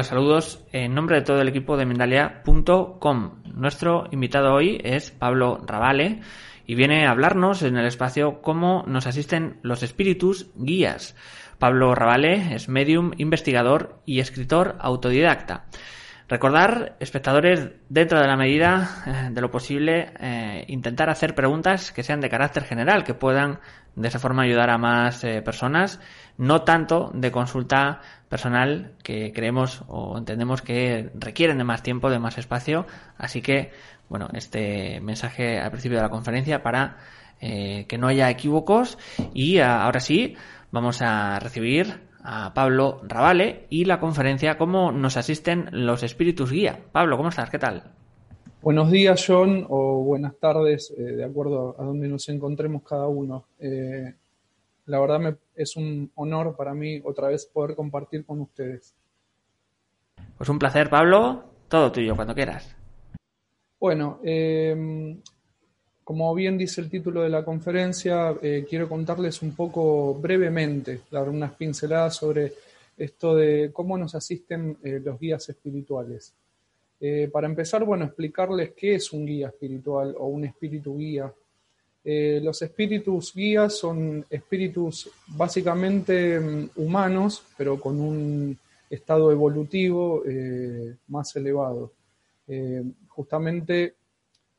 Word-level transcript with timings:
Hola, 0.00 0.08
saludos 0.08 0.64
en 0.72 0.94
nombre 0.94 1.16
de 1.16 1.22
todo 1.26 1.42
el 1.42 1.48
equipo 1.48 1.76
de 1.76 1.84
Mendalia.com. 1.84 3.42
Nuestro 3.52 4.06
invitado 4.10 4.54
hoy 4.54 4.80
es 4.82 5.10
Pablo 5.10 5.60
Ravale 5.66 6.20
y 6.66 6.74
viene 6.74 7.04
a 7.04 7.10
hablarnos 7.10 7.60
en 7.60 7.76
el 7.76 7.84
espacio 7.84 8.40
cómo 8.40 8.82
nos 8.86 9.06
asisten 9.06 9.58
los 9.60 9.82
espíritus 9.82 10.52
guías. 10.56 11.16
Pablo 11.58 11.94
Ravale 11.94 12.54
es 12.54 12.70
medium, 12.70 13.10
investigador 13.18 14.00
y 14.06 14.20
escritor 14.20 14.76
autodidacta. 14.80 15.66
Recordar, 16.30 16.96
espectadores, 17.00 17.72
dentro 17.88 18.20
de 18.20 18.26
la 18.28 18.36
medida 18.36 19.02
eh, 19.04 19.28
de 19.32 19.40
lo 19.40 19.50
posible, 19.50 20.14
eh, 20.20 20.64
intentar 20.68 21.10
hacer 21.10 21.34
preguntas 21.34 21.90
que 21.90 22.04
sean 22.04 22.20
de 22.20 22.30
carácter 22.30 22.62
general, 22.62 23.02
que 23.02 23.14
puedan 23.14 23.58
de 23.96 24.06
esa 24.06 24.20
forma 24.20 24.44
ayudar 24.44 24.70
a 24.70 24.78
más 24.78 25.24
eh, 25.24 25.42
personas, 25.42 26.00
no 26.40 26.62
tanto 26.62 27.10
de 27.12 27.30
consulta 27.30 28.00
personal 28.30 28.94
que 29.02 29.30
creemos 29.30 29.84
o 29.88 30.16
entendemos 30.16 30.62
que 30.62 31.10
requieren 31.14 31.58
de 31.58 31.64
más 31.64 31.82
tiempo, 31.82 32.08
de 32.08 32.18
más 32.18 32.38
espacio. 32.38 32.86
Así 33.18 33.42
que, 33.42 33.72
bueno, 34.08 34.26
este 34.32 35.02
mensaje 35.02 35.60
al 35.60 35.70
principio 35.70 35.98
de 35.98 36.04
la 36.04 36.08
conferencia 36.08 36.62
para 36.62 36.96
eh, 37.42 37.84
que 37.86 37.98
no 37.98 38.08
haya 38.08 38.30
equívocos 38.30 38.96
y 39.34 39.58
ah, 39.58 39.84
ahora 39.84 40.00
sí 40.00 40.34
vamos 40.72 41.02
a 41.02 41.38
recibir 41.40 42.08
a 42.24 42.54
Pablo 42.54 43.02
Ravale 43.02 43.66
y 43.68 43.84
la 43.84 44.00
conferencia 44.00 44.56
cómo 44.56 44.92
nos 44.92 45.18
asisten 45.18 45.68
los 45.72 46.02
espíritus 46.02 46.50
guía. 46.50 46.78
Pablo, 46.90 47.18
¿cómo 47.18 47.28
estás? 47.28 47.50
¿Qué 47.50 47.58
tal? 47.58 47.82
Buenos 48.62 48.90
días, 48.90 49.22
John, 49.26 49.66
o 49.68 50.04
buenas 50.04 50.38
tardes, 50.38 50.90
eh, 50.96 51.02
de 51.02 51.24
acuerdo 51.24 51.76
a 51.78 51.84
donde 51.84 52.08
nos 52.08 52.26
encontremos 52.30 52.82
cada 52.82 53.08
uno. 53.08 53.44
Eh, 53.58 54.14
la 54.90 55.00
verdad 55.00 55.20
me, 55.20 55.36
es 55.62 55.76
un 55.76 56.10
honor 56.14 56.56
para 56.56 56.74
mí 56.74 57.00
otra 57.04 57.28
vez 57.28 57.46
poder 57.46 57.76
compartir 57.76 58.24
con 58.24 58.40
ustedes. 58.40 58.94
Pues 60.36 60.48
un 60.48 60.58
placer, 60.58 60.88
Pablo. 60.88 61.44
Todo 61.68 61.92
tuyo, 61.92 62.16
cuando 62.16 62.34
quieras. 62.34 62.74
Bueno, 63.78 64.20
eh, 64.24 65.16
como 66.02 66.34
bien 66.34 66.58
dice 66.58 66.80
el 66.80 66.90
título 66.90 67.22
de 67.22 67.28
la 67.28 67.44
conferencia, 67.44 68.34
eh, 68.42 68.66
quiero 68.68 68.88
contarles 68.88 69.42
un 69.42 69.54
poco 69.54 70.14
brevemente, 70.14 71.02
dar 71.10 71.28
unas 71.28 71.52
pinceladas 71.52 72.16
sobre 72.16 72.52
esto 72.96 73.36
de 73.36 73.70
cómo 73.72 73.96
nos 73.96 74.14
asisten 74.14 74.78
eh, 74.82 75.00
los 75.02 75.18
guías 75.18 75.48
espirituales. 75.48 76.34
Para 77.32 77.46
empezar, 77.46 77.82
bueno, 77.86 78.04
explicarles 78.04 78.72
qué 78.76 78.96
es 78.96 79.10
un 79.14 79.24
guía 79.24 79.48
espiritual 79.48 80.14
o 80.18 80.26
un 80.26 80.44
espíritu 80.44 80.98
guía. 80.98 81.32
Eh, 82.02 82.40
los 82.42 82.62
espíritus 82.62 83.34
guías 83.34 83.76
son 83.76 84.24
espíritus 84.30 85.10
básicamente 85.26 86.40
mm, 86.40 86.70
humanos, 86.76 87.44
pero 87.56 87.78
con 87.78 88.00
un 88.00 88.58
estado 88.88 89.30
evolutivo 89.30 90.22
eh, 90.26 90.96
más 91.08 91.36
elevado. 91.36 91.92
Eh, 92.48 92.82
justamente 93.08 93.94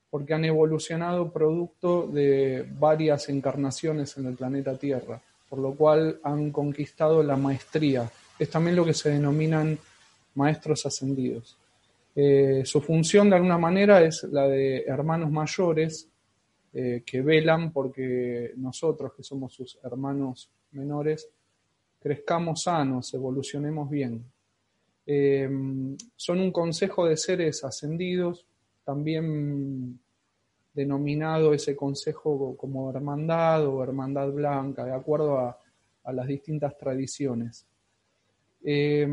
porque 0.09 0.34
han 0.34 0.46
evolucionado 0.46 1.31
producto 1.31 2.07
de 2.07 2.66
varias 2.78 3.30
encarnaciones 3.30 4.16
en 4.18 4.28
el 4.28 4.35
planeta 4.35 4.78
Tierra, 4.78 5.22
por 5.50 5.59
lo 5.59 5.74
cual 5.74 6.19
han 6.24 6.51
conquistado 6.51 7.24
la 7.24 7.38
maestría. 7.38 8.09
Es 8.38 8.50
también 8.50 8.75
lo 8.75 8.85
que 8.85 8.94
se 8.94 9.09
denominan 9.09 9.78
maestros 10.35 10.85
ascendidos. 10.85 11.57
Su 12.66 12.81
función 12.81 13.30
de 13.30 13.38
alguna 13.38 13.57
manera 13.57 14.03
es 14.03 14.24
la 14.24 14.46
de 14.47 14.84
hermanos 14.85 15.31
mayores 15.31 16.11
eh, 16.74 17.04
que 17.06 17.22
velan 17.22 17.72
porque 17.74 18.54
nosotros, 18.56 19.14
que 19.14 19.24
somos 19.24 19.54
sus 19.54 19.78
hermanos 19.84 20.50
menores, 20.72 21.30
crezcamos 22.00 22.64
sanos, 22.64 23.14
evolucionemos 23.14 23.90
bien. 23.90 24.24
Eh, 25.06 25.50
son 26.16 26.40
un 26.40 26.52
consejo 26.52 27.06
de 27.06 27.18
seres 27.18 27.64
ascendidos, 27.66 28.46
también 28.86 30.00
denominado 30.74 31.54
ese 31.54 31.76
consejo 31.76 32.56
como 32.56 32.90
hermandad 32.90 33.68
o 33.68 33.84
hermandad 33.84 34.31
blanca, 34.31 34.86
de 34.86 34.94
acuerdo 34.94 35.40
a, 35.40 35.58
las 36.14 36.26
distintas 36.26 36.76
tradiciones. 36.78 37.68
Eh, 38.64 39.08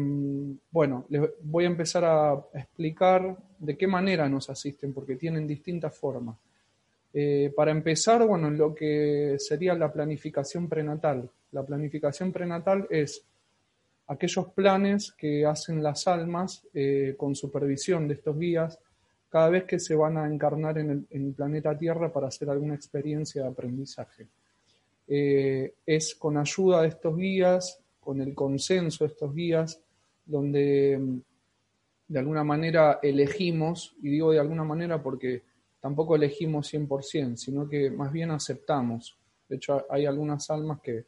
bueno, 0.70 1.04
les 1.10 1.30
voy 1.42 1.64
a 1.64 1.66
empezar 1.66 2.04
a 2.04 2.42
explicar 2.54 3.36
de 3.58 3.76
qué 3.76 3.86
manera 3.86 4.28
nos 4.28 4.48
asisten, 4.48 4.94
porque 4.94 5.16
tienen 5.16 5.46
distintas 5.46 5.94
formas. 5.96 6.36
Eh, 7.20 7.52
para 7.56 7.72
empezar, 7.72 8.24
bueno, 8.24 8.46
en 8.46 8.56
lo 8.56 8.72
que 8.72 9.34
sería 9.40 9.74
la 9.74 9.92
planificación 9.92 10.68
prenatal. 10.68 11.28
La 11.50 11.66
planificación 11.66 12.30
prenatal 12.30 12.86
es 12.90 13.24
aquellos 14.06 14.52
planes 14.52 15.10
que 15.18 15.44
hacen 15.44 15.82
las 15.82 16.06
almas 16.06 16.62
eh, 16.72 17.16
con 17.16 17.34
supervisión 17.34 18.06
de 18.06 18.14
estos 18.14 18.38
guías 18.38 18.78
cada 19.28 19.48
vez 19.48 19.64
que 19.64 19.80
se 19.80 19.96
van 19.96 20.16
a 20.16 20.32
encarnar 20.32 20.78
en 20.78 20.90
el, 20.90 21.06
en 21.10 21.26
el 21.26 21.32
planeta 21.32 21.76
Tierra 21.76 22.12
para 22.12 22.28
hacer 22.28 22.50
alguna 22.50 22.76
experiencia 22.76 23.42
de 23.42 23.48
aprendizaje. 23.48 24.28
Eh, 25.08 25.74
es 25.84 26.14
con 26.14 26.36
ayuda 26.36 26.82
de 26.82 26.88
estos 26.88 27.16
guías, 27.16 27.80
con 27.98 28.20
el 28.20 28.32
consenso 28.32 29.02
de 29.02 29.10
estos 29.10 29.34
guías, 29.34 29.80
donde 30.24 30.96
mm, 30.96 31.20
de 32.06 32.18
alguna 32.20 32.44
manera 32.44 33.00
elegimos, 33.02 33.96
y 34.04 34.08
digo 34.10 34.30
de 34.30 34.38
alguna 34.38 34.62
manera 34.62 35.02
porque 35.02 35.47
tampoco 35.80 36.16
elegimos 36.16 36.72
100%, 36.72 37.36
sino 37.36 37.68
que 37.68 37.90
más 37.90 38.12
bien 38.12 38.30
aceptamos. 38.30 39.16
De 39.48 39.56
hecho, 39.56 39.86
hay 39.90 40.06
algunas 40.06 40.50
almas 40.50 40.80
que 40.80 41.06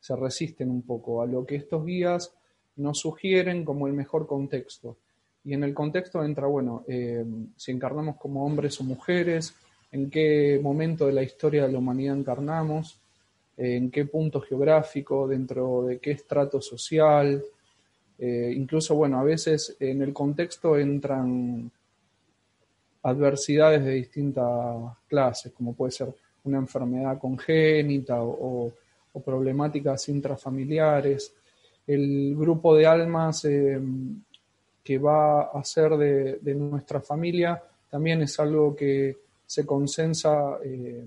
se 0.00 0.16
resisten 0.16 0.70
un 0.70 0.82
poco 0.82 1.22
a 1.22 1.26
lo 1.26 1.44
que 1.44 1.56
estos 1.56 1.84
guías 1.84 2.32
nos 2.76 2.98
sugieren 2.98 3.64
como 3.64 3.86
el 3.86 3.92
mejor 3.92 4.26
contexto. 4.26 4.96
Y 5.44 5.54
en 5.54 5.64
el 5.64 5.74
contexto 5.74 6.22
entra, 6.24 6.46
bueno, 6.46 6.84
eh, 6.86 7.24
si 7.56 7.72
encarnamos 7.72 8.16
como 8.16 8.44
hombres 8.44 8.80
o 8.80 8.84
mujeres, 8.84 9.54
en 9.90 10.10
qué 10.10 10.60
momento 10.62 11.06
de 11.06 11.12
la 11.12 11.22
historia 11.22 11.66
de 11.66 11.72
la 11.72 11.78
humanidad 11.78 12.16
encarnamos, 12.16 13.00
eh, 13.56 13.76
en 13.76 13.90
qué 13.90 14.04
punto 14.04 14.40
geográfico, 14.40 15.26
dentro 15.26 15.84
de 15.84 15.98
qué 15.98 16.12
estrato 16.12 16.60
social. 16.60 17.42
Eh, 18.18 18.52
incluso, 18.54 18.94
bueno, 18.94 19.18
a 19.18 19.24
veces 19.24 19.76
en 19.80 20.02
el 20.02 20.12
contexto 20.12 20.76
entran 20.76 21.70
adversidades 23.08 23.84
de 23.84 23.92
distintas 23.92 24.46
clases, 25.06 25.52
como 25.52 25.74
puede 25.74 25.92
ser 25.92 26.14
una 26.44 26.58
enfermedad 26.58 27.18
congénita 27.18 28.22
o, 28.22 28.72
problemáticas 29.24 30.08
intrafamiliares. 30.10 31.34
El 31.84 32.36
grupo 32.36 32.76
de 32.76 32.86
almas 32.86 33.44
eh, 33.46 33.80
que 34.84 34.96
va 34.96 35.50
a 35.50 35.64
ser 35.64 35.96
de, 35.96 36.54
nuestra 36.54 37.00
familia 37.00 37.60
también 37.90 38.22
es 38.22 38.38
algo 38.38 38.76
que 38.76 39.16
se 39.44 39.66
consensa 39.66 40.58
eh, 40.64 41.04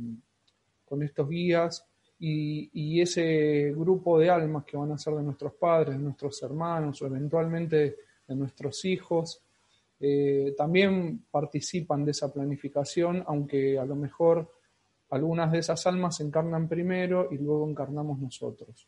con 0.83 1.03
estos 1.03 1.29
guías 1.29 1.85
y, 2.19 2.69
y, 2.73 2.99
ese 2.99 3.73
grupo 3.77 4.19
de 4.19 4.29
almas 4.29 4.65
que 4.65 4.75
van 4.75 4.91
a 4.91 4.97
ser 4.97 5.13
de 5.13 5.23
nuestros 5.23 5.53
padres, 5.53 5.97
de 5.97 6.03
nuestros 6.03 6.43
hermanos 6.43 7.01
o 7.01 7.05
eventualmente 7.05 7.95
de 8.27 8.35
nuestros 8.35 8.83
hijos, 8.83 9.41
eh, 10.01 10.55
también 10.57 11.25
participan 11.29 12.03
de 12.03 12.11
esa 12.11 12.33
planificación, 12.33 13.23
aunque 13.27 13.77
a 13.77 13.85
lo 13.85 13.95
mejor 13.95 14.51
algunas 15.11 15.51
de 15.51 15.59
esas 15.59 15.85
almas 15.85 16.15
se 16.15 16.23
encarnan 16.23 16.67
primero 16.67 17.27
y 17.29 17.37
luego 17.37 17.69
encarnamos 17.69 18.17
nosotros. 18.19 18.87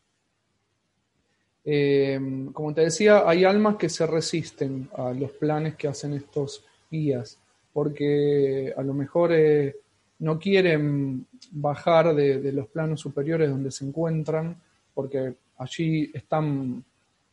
Eh, 1.63 2.19
como 2.51 2.73
te 2.73 2.81
decía, 2.81 3.29
hay 3.29 3.45
almas 3.45 3.75
que 3.75 3.89
se 3.89 4.07
resisten 4.07 4.89
a 4.95 5.13
los 5.13 5.31
planes 5.31 5.75
que 5.75 5.87
hacen 5.87 6.13
estos 6.13 6.65
guías, 6.89 7.37
porque 7.71 8.73
a 8.75 8.81
lo 8.81 8.95
mejor 8.95 9.33
eh, 9.33 9.75
no 10.19 10.39
quieren 10.39 11.27
bajar 11.51 12.15
de, 12.15 12.39
de, 12.39 12.51
los 12.51 12.67
planos 12.67 12.99
superiores 12.99 13.49
donde 13.49 13.69
se 13.69 13.85
encuentran, 13.85 14.59
porque 14.95 15.35
allí 15.57 16.09
están 16.13 16.83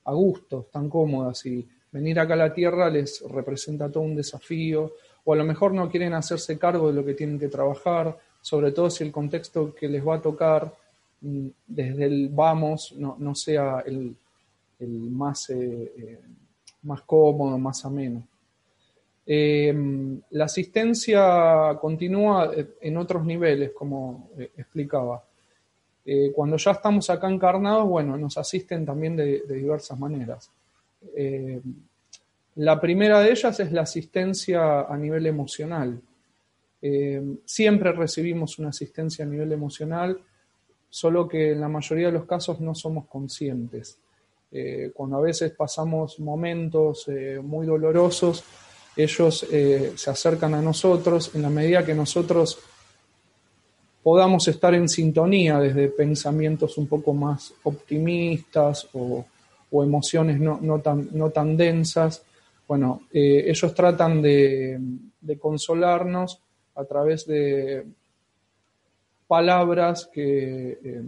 a 0.04 0.12
gusto, 0.12 0.60
están 0.66 0.90
cómodas 0.90 1.46
y 1.46 1.66
venir 1.92 2.18
acá 2.20 2.34
a 2.34 2.36
la 2.36 2.54
Tierra 2.54 2.88
les 2.90 3.22
representa 3.28 3.90
todo 3.90 4.04
un 4.04 4.14
desafío 4.14 4.92
o 5.24 5.32
a 5.32 5.36
lo 5.36 5.44
mejor 5.44 5.74
no 5.74 5.90
quieren 5.90 6.14
hacerse 6.14 6.58
cargo 6.58 6.88
de 6.88 6.94
lo 6.94 7.04
que 7.04 7.14
tienen 7.14 7.38
que 7.38 7.48
trabajar, 7.48 8.16
sobre 8.40 8.72
todo 8.72 8.90
si 8.90 9.04
el 9.04 9.12
contexto 9.12 9.74
que 9.74 9.88
les 9.88 10.06
va 10.06 10.16
a 10.16 10.22
tocar 10.22 10.72
mm, 11.20 11.46
desde 11.66 12.04
el 12.04 12.28
vamos 12.28 12.94
no, 12.96 13.16
no 13.18 13.34
sea 13.34 13.82
el, 13.86 14.14
el 14.78 14.88
más, 14.88 15.50
eh, 15.50 15.92
eh, 15.96 16.20
más 16.82 17.02
cómodo, 17.02 17.58
más 17.58 17.84
ameno. 17.84 18.26
Eh, 19.26 19.72
la 20.30 20.46
asistencia 20.46 21.76
continúa 21.80 22.50
en 22.80 22.96
otros 22.96 23.24
niveles, 23.24 23.70
como 23.72 24.30
explicaba. 24.56 25.22
cuando 26.34 26.56
ya 26.56 26.72
estamos 26.72 27.10
acá 27.10 27.30
encarnados, 27.30 27.86
bueno, 27.86 28.16
nos 28.16 28.36
asisten 28.38 28.84
también 28.84 29.14
de, 29.14 29.42
de 29.46 29.54
diversas 29.54 29.96
maneras. 29.98 30.50
La 32.56 32.80
primera 32.80 33.20
de 33.20 33.30
ellas 33.30 33.58
es 33.60 33.72
la 33.72 33.82
asistencia 33.82 34.82
a 34.82 34.96
nivel 34.96 35.26
emocional. 35.26 36.00
siempre 37.44 37.92
recibimos 37.92 38.58
una 38.58 38.68
asistencia 38.70 39.24
a 39.24 39.28
nivel 39.28 39.52
emocional, 39.52 40.20
solo 40.90 41.28
que 41.28 41.52
en 41.52 41.60
la 41.60 41.68
mayoría 41.68 42.06
de 42.06 42.12
los 42.12 42.26
casos 42.26 42.60
no 42.60 42.74
somos 42.74 43.06
conscientes. 43.06 43.98
Eh, 44.52 44.90
cuando 44.92 45.18
a 45.18 45.20
veces 45.20 45.52
pasamos 45.52 46.18
momentos 46.18 47.06
eh, 47.08 47.40
muy 47.42 47.66
dolorosos, 47.66 48.42
ellos 48.96 49.46
eh, 49.50 49.92
se 49.94 50.10
acercan 50.10 50.54
a 50.54 50.62
nosotros 50.62 51.30
en 51.34 51.42
la 51.42 51.50
medida 51.50 51.86
que 51.86 51.94
nosotros 51.94 52.58
podamos 54.02 54.48
estar 54.48 54.74
en 54.74 54.88
sintonía 54.88 55.60
desde 55.60 55.88
pensamientos 55.88 56.76
un 56.78 56.88
poco 56.88 57.14
más 57.14 57.54
optimistas 57.62 58.88
o, 58.92 59.24
emociones 59.72 60.40
no, 60.40 60.80
tan, 60.80 61.08
no, 61.12 61.30
tan, 61.30 61.56
densas. 61.56 62.24
Bueno, 62.66 63.02
ellos 63.12 63.74
tratan 63.74 64.20
de, 64.22 64.78
de 65.20 65.38
consolarnos 65.38 66.40
a 66.74 66.84
través 66.84 67.26
de 67.26 67.86
palabras 69.26 70.10
que 70.12 71.02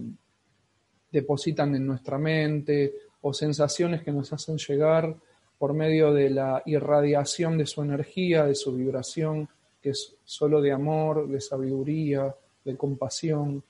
depositan 1.11 1.75
en 1.75 1.87
nuestra 1.87 2.19
mente 2.19 2.95
o 3.21 3.33
sensaciones 3.33 4.03
que 4.03 4.13
nos 4.13 4.33
hacen 4.33 4.57
llegar 4.59 5.15
por 5.59 5.75
medio 5.75 6.13
de 6.13 6.31
la 6.31 6.63
irradiación 6.67 7.57
de 7.57 7.67
su 7.67 7.83
energía, 7.83 8.45
de 8.45 8.55
su 8.55 8.75
vibración, 8.75 9.49
que 9.81 9.91
es 9.91 10.17
solo 10.25 10.61
de 10.61 10.73
amor, 10.73 11.29
de 11.29 11.41
sabiduría, 11.41 12.35
de 12.65 12.77
compasión. 12.77 13.63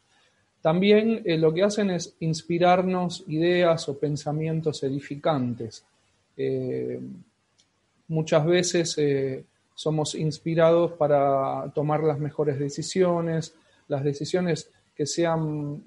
También 0.62 1.22
eh, 1.24 1.36
lo 1.36 1.52
que 1.52 1.64
hacen 1.64 1.90
es 1.90 2.14
inspirarnos 2.20 3.24
ideas 3.26 3.88
o 3.88 3.98
pensamientos 3.98 4.84
edificantes. 4.84 5.84
Eh, 6.36 7.00
muchas 8.06 8.46
veces 8.46 8.96
eh, 8.98 9.44
somos 9.74 10.14
inspirados 10.14 10.92
para 10.92 11.68
tomar 11.74 12.04
las 12.04 12.20
mejores 12.20 12.60
decisiones, 12.60 13.54
las 13.88 14.04
decisiones 14.04 14.70
que 14.94 15.04
sean 15.04 15.82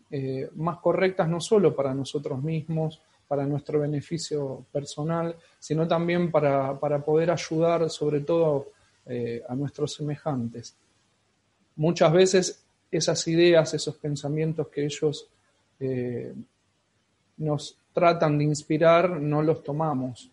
más 0.56 0.80
correctas 0.80 1.30
no 1.30 1.39
solo 1.39 1.75
para 1.75 1.94
nosotros 1.94 2.42
mismos, 2.42 3.00
para 3.27 3.45
nuestro 3.45 3.80
beneficio 3.80 4.66
personal, 4.72 5.36
sino 5.60 5.88
también 5.88 6.31
para, 6.31 6.77
poder 7.06 7.30
ayudar 7.30 7.88
sobre 7.92 8.22
todo 8.22 8.72
a 9.48 9.56
nuestros 9.56 9.94
semejantes. 9.94 10.75
Muchas 11.75 12.12
veces 12.12 12.64
esas 12.95 13.27
ideas, 13.27 13.74
esos 13.74 13.95
pensamientos 13.97 14.68
que 14.68 14.86
ellos 14.86 15.30
eh, 15.80 16.33
nos 17.38 17.77
tratan 17.94 18.38
de 18.38 18.45
inspirar, 18.45 19.09
no 19.09 19.42
los 19.42 19.63
tomamos. 19.63 20.30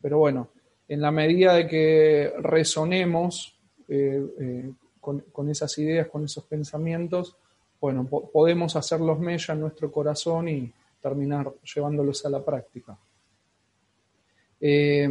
Pero 0.00 0.18
bueno, 0.18 0.48
en 0.88 1.00
la 1.00 1.10
medida 1.10 1.54
de 1.54 1.66
que 1.66 2.32
resonemos 2.40 3.58
eh, 3.88 4.70
con, 5.00 5.48
esas 5.48 5.76
ideas, 5.78 6.08
con 6.08 6.24
esos 6.24 6.44
pensamientos, 6.44 7.36
bueno, 7.80 8.06
podemos 8.06 8.76
hacerlos 8.76 9.18
mella 9.18 9.54
en 9.54 9.60
nuestro 9.60 9.92
corazón 9.92 10.48
y, 10.48 10.72
terminar 11.04 11.52
llevándolos 11.74 12.24
a 12.24 12.30
la 12.30 12.42
práctica. 12.42 12.96
Eh, 14.58 15.06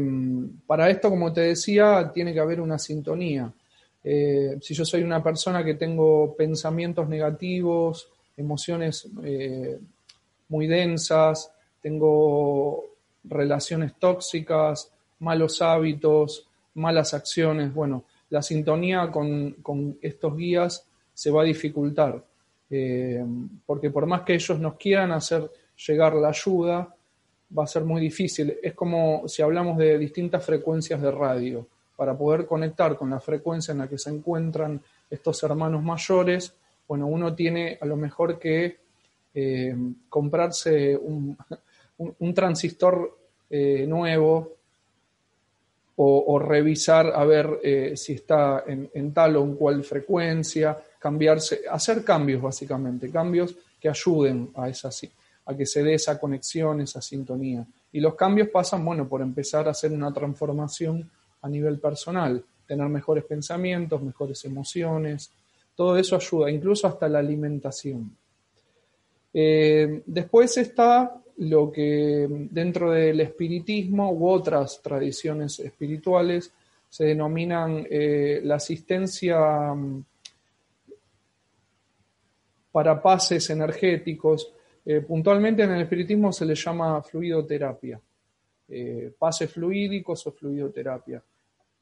para 0.65 0.89
esto, 0.89 1.07
como 1.11 1.31
te 1.31 1.41
decía, 1.41 2.09
tiene 2.11 2.33
que 2.33 2.39
haber 2.39 2.59
una 2.59 2.79
sintonía. 2.79 3.53
Eh, 4.03 4.57
si 4.61 4.73
yo 4.73 4.83
soy 4.83 5.03
una 5.03 5.23
persona 5.23 5.63
que 5.63 5.75
tengo 5.75 6.35
pensamientos 6.35 7.07
negativos, 7.07 8.09
emociones 8.35 9.07
eh, 9.23 9.79
muy 10.49 10.67
densas, 10.67 11.51
tengo 11.81 12.83
relaciones 13.23 13.93
tóxicas, 13.97 14.91
malos 15.19 15.61
hábitos, 15.61 16.47
malas 16.75 17.13
acciones, 17.13 17.73
bueno, 17.73 18.03
la 18.29 18.41
sintonía 18.41 19.09
con, 19.11 19.51
con 19.61 19.97
estos 20.01 20.35
guías 20.35 20.85
se 21.13 21.31
va 21.31 21.41
a 21.41 21.45
dificultar. 21.45 22.23
porque 23.67 23.91
por 23.91 24.07
más 24.07 24.21
que 24.23 24.33
ellos 24.33 24.59
nos 24.59 24.75
quieran 24.75 25.11
hacer 25.11 25.49
llegar 25.87 26.15
la 26.15 26.29
ayuda, 26.29 26.95
va 27.57 27.63
a 27.63 27.67
ser 27.67 27.83
muy 27.83 28.01
difícil. 28.01 28.57
Es 28.61 28.73
como 28.73 29.27
si 29.27 29.41
hablamos 29.41 29.77
de 29.77 29.97
distintas 29.97 30.43
frecuencias 30.45 31.01
de 31.01 31.11
radio. 31.11 31.67
Para 31.95 32.17
poder 32.17 32.45
conectar 32.45 32.95
con 32.95 33.09
la 33.09 33.19
frecuencia 33.19 33.71
en 33.71 33.79
la 33.79 33.87
que 33.87 33.97
se 33.97 34.09
encuentran 34.09 34.81
estos 35.09 35.43
hermanos 35.43 35.83
mayores, 35.83 36.53
bueno, 36.87 37.07
uno 37.07 37.33
tiene 37.35 37.77
a 37.79 37.85
lo 37.85 37.95
mejor 37.95 38.39
que 38.39 38.77
eh, 39.33 39.75
comprarse 40.09 40.97
un, 40.97 41.37
transistor 42.33 43.17
eh, 43.49 43.85
nuevo 43.87 44.53
o, 45.95 46.39
revisar 46.39 47.13
a 47.15 47.23
ver 47.23 47.59
eh, 47.63 47.93
si 47.95 48.13
está 48.13 48.63
en, 48.65 48.89
en, 48.93 49.13
tal 49.13 49.37
o 49.37 49.43
en 49.43 49.55
cual 49.55 49.83
frecuencia, 49.83 50.77
cambiarse, 50.99 51.61
hacer 51.69 52.03
cambios 52.03 52.41
básicamente, 52.41 53.11
cambios 53.11 53.55
que 53.79 53.89
ayuden 53.89 54.49
a 54.55 54.69
esa, 54.69 54.89
a 55.45 55.55
que 55.55 55.65
se 55.65 55.83
dé 55.83 55.95
esa 55.95 56.19
conexión, 56.19 56.81
esa 56.81 57.01
sintonía. 57.01 57.65
Y 57.91 57.99
los 57.99 58.15
cambios 58.15 58.49
pasan, 58.49 58.83
bueno, 58.83 59.07
por 59.07 59.21
empezar 59.21 59.67
a 59.67 59.71
hacer 59.71 59.91
una 59.91 60.13
transformación 60.13 61.09
a 61.43 61.49
nivel 61.49 61.79
personal, 61.79 62.43
tener 62.65 62.89
mejores 62.89 63.25
pensamientos, 63.25 64.01
mejores 64.01 64.43
emociones, 64.45 65.31
todo 65.75 65.97
eso 65.97 66.15
ayuda, 66.15 66.49
incluso 66.49 66.87
hasta 66.87 67.07
la 67.07 67.19
alimentación. 67.19 68.15
Eh, 69.33 70.03
después 70.05 70.57
está 70.57 71.19
lo 71.37 71.71
que 71.71 72.27
dentro 72.29 72.91
del 72.91 73.19
espiritismo 73.19 74.11
u 74.11 74.29
otras 74.29 74.81
tradiciones 74.81 75.59
espirituales 75.59 76.51
se 76.87 77.05
denominan 77.05 77.87
eh, 77.89 78.41
la 78.43 78.55
asistencia 78.55 79.73
mm, 79.73 80.05
para 82.71 83.01
pases 83.01 83.49
energéticos, 83.49 84.53
eh, 84.85 85.01
puntualmente 85.01 85.63
en 85.63 85.71
el 85.71 85.81
espiritismo 85.81 86.31
se 86.31 86.45
le 86.45 86.55
llama 86.55 87.01
fluidoterapia, 87.01 87.99
pases 89.19 89.51
fluídicos 89.51 90.25
o 90.25 90.31
fluidoterapia. 90.31 91.21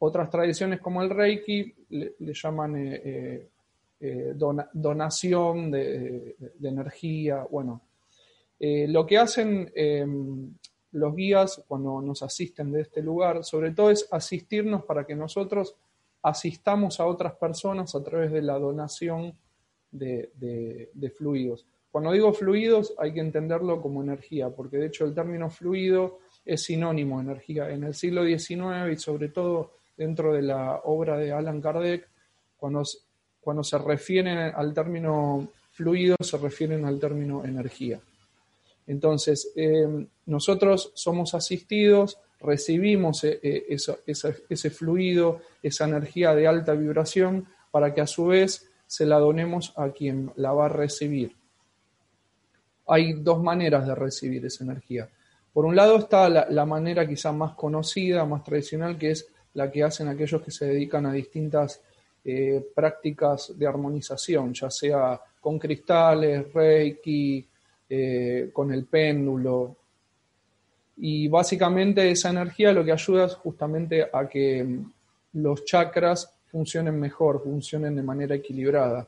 Otras 0.03 0.29
tradiciones 0.29 0.79
como 0.79 1.03
el 1.03 1.12
Reiki 1.12 1.74
le, 1.89 2.34
llaman 2.34 2.74
eh, 2.77 3.48
donación 4.74 5.70
de, 5.70 6.36
energía. 6.63 7.46
Bueno, 7.50 7.81
lo 8.60 9.05
que 9.05 9.17
hacen 9.20 9.72
em, 9.75 10.53
los 10.93 11.15
guías 11.15 11.63
cuando 11.67 12.01
nos 12.01 12.24
asisten 12.24 12.72
de 12.72 12.81
este 12.81 13.03
lugar, 13.03 13.43
sobre 13.43 13.72
todo 13.72 13.91
es 13.91 14.08
asistirnos 14.12 14.84
para 14.86 15.05
que 15.05 15.15
nosotros 15.15 15.75
asistamos 16.24 17.00
a 17.00 17.05
otras 17.05 17.34
personas 17.34 17.93
a 17.93 18.03
través 18.03 18.31
de 18.31 18.41
la 18.41 18.58
donación 18.58 19.36
de 19.91 21.13
fluidos. 21.15 21.67
Cuando 21.91 22.13
digo 22.13 22.34
fluidos 22.34 22.96
hay 22.98 23.13
que 23.13 23.20
entenderlo 23.20 23.81
como 23.81 24.01
energía, 24.01 24.50
porque 24.50 24.77
de 24.77 24.88
hecho 24.88 25.05
el 25.05 25.13
término 25.13 25.50
fluido 25.50 26.20
es 26.46 26.63
sinónimo 26.63 27.17
de 27.17 27.25
energía. 27.25 27.70
En 27.70 27.84
el 27.84 27.93
siglo 27.93 28.25
XIX 28.25 28.91
y 28.91 28.98
sobre 28.98 29.29
todo 29.29 29.81
dentro 30.01 30.34
de 30.34 30.41
la 30.41 30.81
obra 30.86 31.17
de 31.17 31.31
Alan 31.31 31.62
Kardec, 31.62 32.08
cuando, 32.58 32.84
cuando 33.39 33.63
se 33.63 33.77
refieren 33.77 34.38
al 34.38 34.74
término 34.74 35.50
fluido, 35.72 36.15
se 36.22 36.38
refieren 36.38 36.86
al 36.86 37.00
término 37.00 37.46
energía. 37.46 38.00
Entonces, 38.88 39.51
eh, 39.55 40.08
nosotros 40.25 40.91
somos 40.96 41.34
asistidos, 41.34 42.17
recibimos 42.39 43.24
eh, 43.24 43.39
eh, 43.43 43.77
ese 44.08 44.70
fluido, 44.70 45.41
esa 45.62 45.86
energía 45.86 46.34
de 46.34 46.48
alta 46.48 46.74
vibración, 46.74 47.48
para 47.70 47.93
que 47.93 48.01
a 48.01 48.08
su 48.08 48.25
vez 48.27 48.70
se 48.88 49.05
la 49.05 49.20
donemos 49.20 49.74
a 49.77 49.91
quien 49.91 50.31
la 50.36 50.51
va 50.51 50.65
a 50.65 50.70
recibir 50.70 51.36
hay 52.91 53.13
dos 53.13 53.41
maneras 53.41 53.88
de 53.88 53.96
recibir 53.96 54.46
esa 54.46 54.65
energía. 54.65 55.08
Por 55.53 55.65
un 55.65 55.75
lado 55.75 55.98
está 55.98 56.27
la, 56.29 56.65
manera 56.65 57.08
quizá 57.08 57.31
más 57.31 57.53
conocida, 57.53 58.25
más 58.25 58.43
tradicional, 58.43 58.98
que 58.98 59.12
es 59.12 59.27
la 59.53 59.72
que 59.72 59.84
hacen 59.84 60.08
aquellos 60.08 60.41
que 60.41 60.51
se 60.51 60.65
dedican 60.65 61.05
a 61.05 61.13
distintas 61.13 61.81
eh, 62.24 62.63
prácticas 62.74 63.58
de 63.58 63.67
armonización, 63.67 64.53
ya 64.53 64.70
sea 64.70 65.20
con 65.39 65.58
cristales, 65.58 66.53
reiki, 66.53 67.46
eh, 67.89 68.50
con 68.53 68.72
el 68.72 68.86
péndulo. 68.86 69.75
Y 70.98 71.27
básicamente 71.27 72.12
esa 72.12 72.29
energía 72.29 72.72
lo 72.72 72.86
que 72.86 72.91
ayuda 72.91 73.25
es 73.25 73.34
justamente 73.34 74.08
a 74.13 74.29
que 74.29 74.63
mm, 74.63 74.91
los 75.34 75.65
chakras 75.65 76.31
funcionen 76.48 77.00
mejor, 77.00 77.41
funcionen 77.43 77.96
de 77.96 78.03
manera 78.03 78.36
equilibrada. 78.36 79.08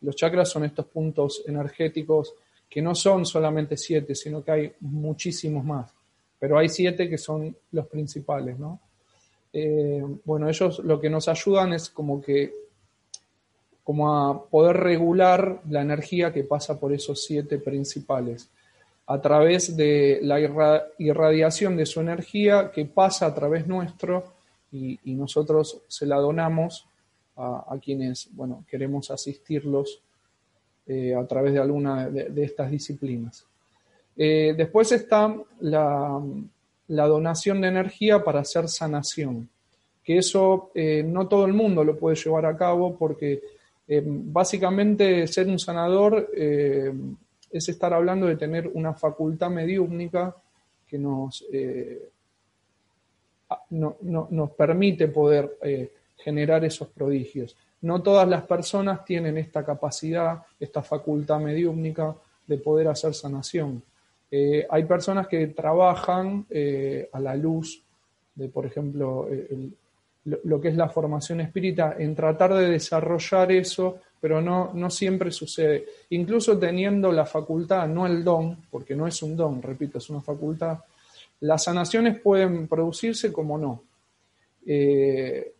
Los 0.00 0.16
chakras 0.16 0.48
son 0.50 0.64
estos 0.64 0.86
puntos 0.86 1.44
energéticos 1.46 2.34
que 2.68 2.82
no 2.82 2.94
son 2.94 3.24
solamente 3.24 3.76
siete, 3.76 4.14
sino 4.14 4.42
que 4.42 4.50
hay 4.50 4.72
muchísimos 4.80 5.64
más. 5.64 5.94
Pero 6.38 6.58
hay 6.58 6.68
siete 6.68 7.08
que 7.08 7.18
son 7.18 7.56
los 7.72 7.86
principales, 7.86 8.58
¿no? 8.58 8.80
Eh, 9.60 10.04
bueno, 10.24 10.48
ellos 10.48 10.78
lo 10.80 11.00
que 11.00 11.10
nos 11.10 11.26
ayudan 11.26 11.72
es 11.72 11.88
como 11.88 12.20
que 12.20 12.52
como 13.82 14.12
a 14.12 14.44
poder 14.44 14.76
regular 14.76 15.62
la 15.68 15.80
energía 15.80 16.32
que 16.32 16.44
pasa 16.44 16.78
por 16.78 16.92
esos 16.92 17.24
siete 17.24 17.58
principales 17.58 18.48
a 19.06 19.20
través 19.20 19.76
de 19.76 20.20
la 20.22 20.38
irradiación 20.98 21.76
de 21.76 21.86
su 21.86 22.00
energía 22.00 22.70
que 22.70 22.84
pasa 22.84 23.26
a 23.26 23.34
través 23.34 23.66
nuestro 23.66 24.34
y, 24.70 24.98
nosotros 25.14 25.80
se 25.88 26.04
la 26.04 26.16
donamos 26.16 26.86
a, 27.36 27.78
quienes, 27.82 28.28
bueno, 28.32 28.64
queremos 28.68 29.10
asistirlos 29.10 30.02
eh, 30.86 31.14
a 31.14 31.26
través 31.26 31.54
de 31.54 31.58
alguna 31.60 32.10
de, 32.10 32.44
estas 32.44 32.70
disciplinas. 32.70 33.46
Eh, 34.16 34.54
después 34.56 34.92
está 34.92 35.34
la, 35.60 36.20
donación 36.88 37.60
de 37.60 37.68
energía 37.68 38.24
para 38.24 38.40
hacer 38.40 38.68
sanación, 38.68 39.48
que 40.02 40.18
eso 40.18 40.70
eh, 40.74 41.02
no 41.02 41.28
todo 41.28 41.44
el 41.44 41.52
mundo 41.52 41.84
lo 41.84 41.96
puede 41.96 42.16
llevar 42.16 42.46
a 42.46 42.56
cabo 42.56 42.96
porque 42.96 43.40
básicamente 43.90 45.26
ser 45.26 45.46
un 45.46 45.58
sanador 45.58 46.28
es 47.50 47.68
estar 47.68 47.94
hablando 47.94 48.26
de 48.26 48.36
tener 48.36 48.70
una 48.74 48.92
facultad 48.92 49.50
mediúmnica 49.50 50.34
que 50.86 50.98
nos, 50.98 51.44
eh, 51.52 52.08
no, 53.70 53.96
nos 54.00 54.50
permite 54.50 55.08
poder 55.08 55.58
eh, 55.62 55.92
generar 56.16 56.64
esos 56.64 56.88
prodigios. 56.88 57.56
No 57.82 58.02
todas 58.02 58.28
las 58.28 58.42
personas 58.44 59.04
tienen 59.04 59.38
esta 59.38 59.64
capacidad, 59.64 60.42
esta 60.58 60.82
facultad 60.82 61.38
mediúmnica 61.38 62.16
de 62.46 62.58
poder 62.58 62.88
hacer 62.88 63.14
sanación. 63.14 63.82
Eh, 64.30 64.66
hay 64.68 64.84
personas 64.84 65.26
que 65.26 65.48
trabajan 65.48 66.46
a 67.12 67.20
la 67.20 67.34
luz 67.34 67.82
de, 68.34 68.48
por 68.48 68.66
ejemplo, 68.66 69.28
lo 70.24 70.60
que 70.60 70.68
es 70.68 70.76
la 70.76 70.88
formación 70.88 71.40
espírita, 71.40 71.96
en 71.98 72.14
tratar 72.14 72.54
de 72.54 72.70
desarrollar 72.70 73.50
eso 73.52 74.00
pero 74.20 74.40
no, 74.40 74.72
no 74.74 74.90
siempre 74.90 75.30
sucede. 75.30 75.86
Incluso 76.10 76.58
teniendo 76.58 77.12
la 77.12 77.24
facultad, 77.24 77.86
no 77.88 78.06
el 78.06 78.24
don, 78.24 78.56
porque 78.70 78.94
no 78.94 79.06
es 79.06 79.22
un 79.22 79.36
don, 79.36 79.62
repito, 79.62 79.98
es 79.98 80.10
una 80.10 80.20
facultad, 80.20 80.78
las 81.40 81.64
sanaciones 81.64 82.20
pueden 82.20 82.66
producirse 82.66 83.32
como 83.32 83.58
no. 83.58 83.82
Eh, 84.66 85.52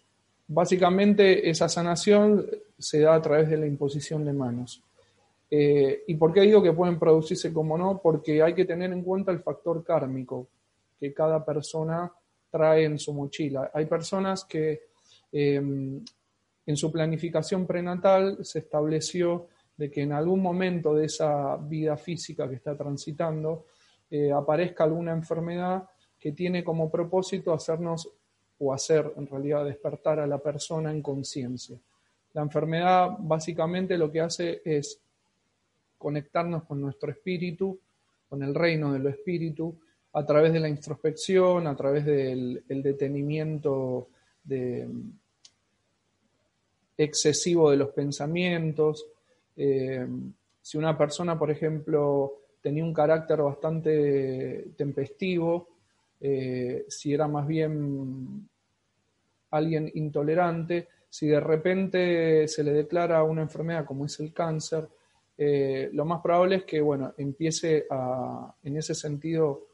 básicamente 0.48 1.48
esa 1.48 1.68
sanación 1.68 2.46
se 2.78 3.00
da 3.00 3.14
a 3.14 3.22
través 3.22 3.48
de 3.48 3.58
la 3.58 3.66
imposición 3.66 4.24
de 4.24 4.32
manos. 4.32 4.82
Eh, 5.50 6.04
¿Y 6.06 6.14
por 6.14 6.32
qué 6.32 6.42
digo 6.42 6.62
que 6.62 6.72
pueden 6.72 6.98
producirse 6.98 7.52
como 7.52 7.78
no? 7.78 8.00
Porque 8.02 8.42
hay 8.42 8.54
que 8.54 8.64
tener 8.64 8.92
en 8.92 9.02
cuenta 9.02 9.32
el 9.32 9.40
factor 9.40 9.82
kármico 9.82 10.48
que 10.98 11.14
cada 11.14 11.44
persona 11.44 12.12
trae 12.50 12.84
en 12.84 12.98
su 12.98 13.12
mochila. 13.12 13.70
Hay 13.72 13.86
personas 13.86 14.44
que 14.44 14.88
eh, 15.32 15.56
en 15.56 16.76
su 16.76 16.92
planificación 16.92 17.66
prenatal 17.66 18.44
se 18.44 18.58
estableció 18.60 19.46
de 19.76 19.90
que 19.90 20.02
en 20.02 20.12
algún 20.12 20.42
momento 20.42 20.94
de 20.94 21.06
esa 21.06 21.56
vida 21.56 21.96
física 21.96 22.48
que 22.48 22.56
está 22.56 22.76
transitando 22.76 23.66
eh, 24.10 24.32
aparezca 24.32 24.84
alguna 24.84 25.12
enfermedad 25.12 25.88
que 26.18 26.32
tiene 26.32 26.64
como 26.64 26.90
propósito 26.90 27.54
hacernos 27.54 28.10
o 28.58 28.74
hacer 28.74 29.14
en 29.16 29.26
realidad 29.28 29.64
despertar 29.64 30.18
a 30.18 30.26
la 30.26 30.38
persona 30.38 30.90
en 30.90 31.00
conciencia. 31.00 31.78
La 32.32 32.42
enfermedad 32.42 33.16
básicamente 33.18 33.96
lo 33.96 34.10
que 34.10 34.20
hace 34.20 34.60
es 34.64 35.00
conectarnos 35.98 36.64
con 36.64 36.80
nuestro 36.80 37.10
espíritu, 37.10 37.78
con 38.28 38.42
el 38.42 38.54
reino 38.54 38.92
de 38.92 39.00
lo 39.00 39.08
espíritu, 39.08 39.76
a 40.12 40.24
través 40.24 40.52
de 40.52 40.60
la 40.60 40.68
introspección, 40.68 41.66
a 41.66 41.76
través 41.76 42.04
del 42.04 42.62
detenimiento 42.68 44.08
de, 44.42 44.88
excesivo 46.96 47.70
de 47.70 47.76
los 47.76 47.90
pensamientos. 47.90 49.06
Eh, 49.56 50.06
si 50.60 50.78
una 50.78 50.96
persona, 50.96 51.38
por 51.38 51.50
ejemplo, 51.50 52.40
tenía 52.60 52.84
un 52.84 52.92
carácter 52.92 53.40
bastante 53.40 54.72
tempestivo, 54.76 55.68
eh, 56.20 56.84
si 56.88 57.14
era 57.14 57.28
más 57.28 57.46
bien 57.46 58.48
alguien 59.50 59.90
intolerante, 59.94 60.88
si 61.08 61.28
de 61.28 61.40
repente 61.40 62.48
se 62.48 62.64
le 62.64 62.72
declara 62.72 63.22
una 63.22 63.42
enfermedad 63.42 63.84
como 63.84 64.04
es 64.04 64.18
el 64.20 64.32
cáncer, 64.32 64.88
eh, 65.38 65.88
lo 65.92 66.04
más 66.04 66.20
probable 66.20 66.56
es 66.56 66.64
que, 66.64 66.80
bueno, 66.80 67.14
empiece 67.16 67.86
a, 67.88 68.54
en 68.62 68.76
ese 68.76 68.94
sentido, 68.94 69.68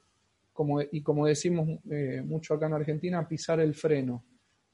como, 0.53 0.81
y 0.81 1.03
como 1.03 1.27
decimos 1.27 1.81
mucho 2.25 2.55
acá 2.55 2.67
en 2.67 2.75
Argentina, 2.75 3.19
a 3.19 3.27
pisar 3.27 3.59
el 3.59 3.75
freno. 3.75 4.23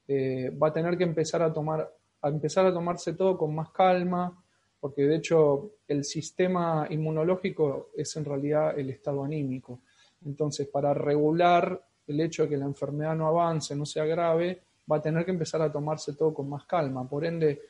va 0.07 0.67
a 0.67 0.73
tener 0.73 0.95
que 0.95 1.05
empezar 1.05 1.41
a 1.41 1.51
tomar 1.51 1.89
a 2.21 2.29
empezar 2.29 2.65
a 2.65 2.73
tomarse 2.73 3.13
todo 3.13 3.37
con 3.37 3.53
más 3.55 3.71
calma, 3.71 4.43
porque 4.79 5.03
de 5.03 5.15
hecho 5.15 5.71
el 5.87 6.03
sistema 6.03 6.87
inmunológico 6.89 7.89
es 7.95 8.15
en 8.15 8.25
realidad 8.25 8.77
el 8.77 8.89
estado 8.89 9.23
anímico. 9.23 9.79
Entonces, 10.25 10.67
para 10.67 10.93
regular 10.93 11.83
el 12.07 12.19
hecho 12.19 12.43
de 12.43 12.49
que 12.49 12.57
la 12.57 12.65
enfermedad 12.65 13.15
no 13.15 13.27
avance, 13.27 13.75
no 13.75 13.85
sea 13.85 14.05
grave, 14.05 14.61
va 14.91 14.97
a 14.97 15.01
tener 15.01 15.25
que 15.25 15.31
empezar 15.31 15.61
a 15.61 15.71
tomarse 15.71 16.13
todo 16.13 16.33
con 16.33 16.49
más 16.49 16.65
calma. 16.65 17.07
Por 17.07 17.25
ende, 17.25 17.61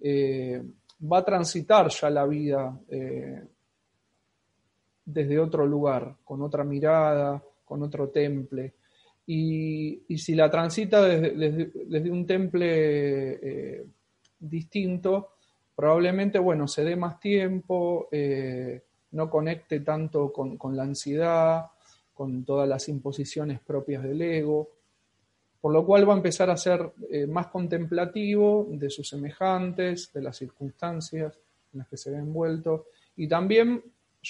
eh, 0.00 0.62
va 1.00 1.18
a 1.18 1.24
transitar 1.24 1.88
ya 1.88 2.10
la 2.10 2.24
vida 2.26 2.78
eh, 2.88 3.42
desde 5.04 5.38
otro 5.38 5.66
lugar, 5.66 6.16
con 6.24 6.42
otra 6.42 6.64
mirada, 6.64 7.42
con 7.64 7.82
otro 7.82 8.08
temple. 8.08 8.74
Y, 9.26 10.02
si 10.18 10.34
la 10.34 10.50
transita 10.50 11.02
desde, 11.02 12.10
un 12.10 12.26
temple 12.26 13.32
eh, 13.42 13.86
distinto, 14.38 15.30
probablemente, 15.74 16.38
bueno, 16.38 16.68
se 16.68 16.84
dé 16.84 16.96
más 16.96 17.18
tiempo, 17.18 18.08
eh, 18.12 18.82
no 19.12 19.30
conecte 19.30 19.80
tanto 19.80 20.32
con, 20.32 20.76
la 20.76 20.82
ansiedad, 20.82 21.66
con 22.12 22.44
todas 22.44 22.68
las 22.68 22.88
imposiciones 22.88 23.60
propias 23.60 24.02
del 24.02 24.20
ego, 24.22 24.70
por 25.64 25.72
lo 25.72 25.86
cual 25.86 26.06
va 26.06 26.12
a 26.12 26.18
empezar 26.18 26.50
a 26.50 26.58
ser 26.58 26.92
eh, 27.10 27.26
más 27.26 27.46
contemplativo 27.46 28.66
de 28.68 28.90
sus 28.90 29.08
semejantes, 29.08 30.12
de 30.12 30.20
las 30.20 30.36
circunstancias 30.36 31.38
en 31.72 31.78
las 31.78 31.88
que 31.88 31.96
se 31.96 32.10
ve 32.10 32.18
envuelto, 32.18 32.88
y 33.16 33.26
también, 33.26 33.82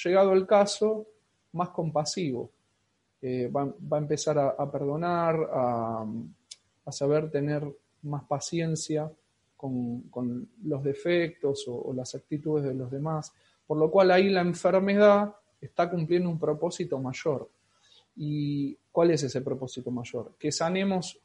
llegado 0.04 0.32
el 0.32 0.46
caso, 0.46 1.08
más 1.54 1.70
compasivo 1.70 2.52
eh, 3.20 3.48
va, 3.48 3.62
a 3.62 3.98
empezar 3.98 4.38
a, 4.38 4.70
perdonar, 4.70 5.34
a, 5.52 6.06
saber 6.92 7.28
tener 7.32 7.66
más 8.02 8.22
paciencia 8.28 9.10
con, 9.56 10.48
los 10.62 10.84
defectos 10.84 11.64
o, 11.66 11.92
las 11.94 12.14
actitudes 12.14 12.62
de 12.62 12.74
los 12.74 12.92
demás, 12.92 13.32
por 13.66 13.76
lo 13.78 13.90
cual 13.90 14.12
ahí 14.12 14.28
la 14.28 14.42
enfermedad 14.42 15.34
está 15.60 15.90
cumpliendo 15.90 16.30
un 16.30 16.38
propósito 16.38 16.96
mayor. 17.00 17.50
¿Y 18.14 18.78
cuál 18.92 19.10
es 19.10 19.24
ese 19.24 19.40
propósito 19.40 19.90
mayor? 19.90 20.34
Que 20.38 20.52
sanemos 20.52 21.18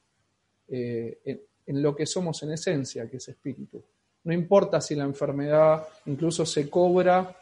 eh, 0.70 1.20
en, 1.66 1.82
lo 1.82 1.96
que 1.96 2.06
somos 2.06 2.42
en 2.44 2.52
esencia, 2.52 3.10
que 3.10 3.18
es 3.18 3.28
espíritu. 3.28 3.82
No 4.24 4.34
importa 4.34 4.82
si 4.82 4.96
la 4.96 5.04
enfermedad 5.04 5.88
incluso 6.06 6.46
se 6.46 6.70
cobra 6.70 7.36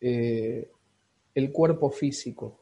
eh, 0.00 0.68
el 1.34 1.52
cuerpo 1.52 1.90
físico, 1.90 2.58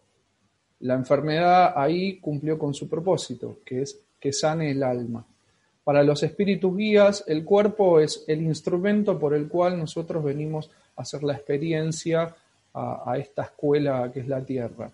la 0.81 0.95
enfermedad 0.95 1.75
ahí 1.77 2.19
cumplió 2.19 2.59
con 2.59 2.73
su 2.73 2.89
propósito, 2.89 3.59
que 3.65 3.83
es 3.83 4.01
que 4.19 4.33
sane 4.33 4.71
el 4.71 4.83
alma. 4.83 5.27
Para 5.85 6.03
los 6.03 6.23
espíritus 6.23 6.77
guías, 6.77 7.25
el 7.27 7.45
cuerpo 7.45 8.01
es 8.01 8.25
el 8.29 8.43
instrumento 8.43 9.19
por 9.19 9.35
el 9.35 9.49
cual 9.49 9.79
nosotros 9.79 10.23
venimos 10.23 10.71
a 10.97 11.03
hacer 11.03 11.23
la 11.23 11.35
experiencia 11.35 12.35
a, 12.73 13.17
esta 13.19 13.43
escuela 13.43 14.11
que 14.13 14.21
es 14.21 14.29
la 14.29 14.45
Tierra. 14.45 14.91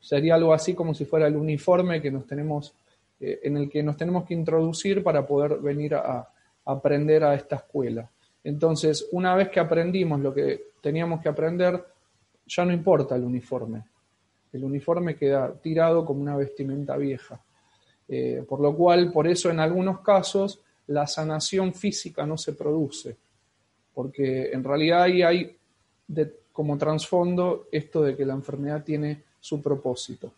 Sería 0.00 0.34
algo 0.34 0.52
así 0.52 0.74
como 0.74 0.94
si 0.94 1.04
fuera 1.04 1.26
el 1.26 1.36
uniforme 1.36 2.02
que 2.02 2.10
nos 2.10 2.26
tenemos, 2.26 2.74
eh, 3.20 3.40
en 3.42 3.56
el 3.56 3.70
que 3.70 3.82
nos 3.82 3.96
tenemos 3.96 4.24
que 4.24 4.34
introducir 4.34 5.02
para 5.02 5.26
poder 5.26 5.58
venir 5.58 5.94
a 5.94 6.28
aprender 6.64 7.24
a 7.24 7.34
esta 7.34 7.56
escuela. 7.56 8.10
Entonces, 8.44 9.08
una 9.12 9.34
vez 9.34 9.48
que 9.48 9.60
aprendimos 9.60 10.20
lo 10.20 10.32
que 10.32 10.66
teníamos 10.80 11.20
que 11.20 11.28
aprender, 11.28 11.84
ya 12.46 12.64
no 12.64 12.72
importa 12.72 13.16
el 13.16 13.24
uniforme, 13.24 13.84
el 14.52 14.64
uniforme 14.64 15.16
queda 15.16 15.52
tirado 15.54 16.04
como 16.04 16.20
una 16.22 16.36
vestimenta 16.36 16.96
vieja. 16.96 17.40
Eh, 18.08 18.44
por 18.48 18.60
lo 18.60 18.74
cual, 18.74 19.12
por 19.12 19.26
eso 19.26 19.50
en 19.50 19.60
algunos 19.60 20.00
casos, 20.00 20.60
la 20.88 21.06
sanación 21.06 21.74
física 21.74 22.24
no 22.24 22.38
se 22.38 22.52
produce, 22.52 23.16
porque 23.92 24.52
en 24.52 24.62
realidad 24.62 25.02
ahí 25.02 25.22
hay 25.22 25.56
como 26.52 26.78
trasfondo 26.78 27.66
esto 27.72 28.02
de 28.02 28.16
que 28.16 28.24
la 28.24 28.34
enfermedad 28.34 28.84
tiene 28.84 29.24
su 29.40 29.60
propósito. 29.60 30.32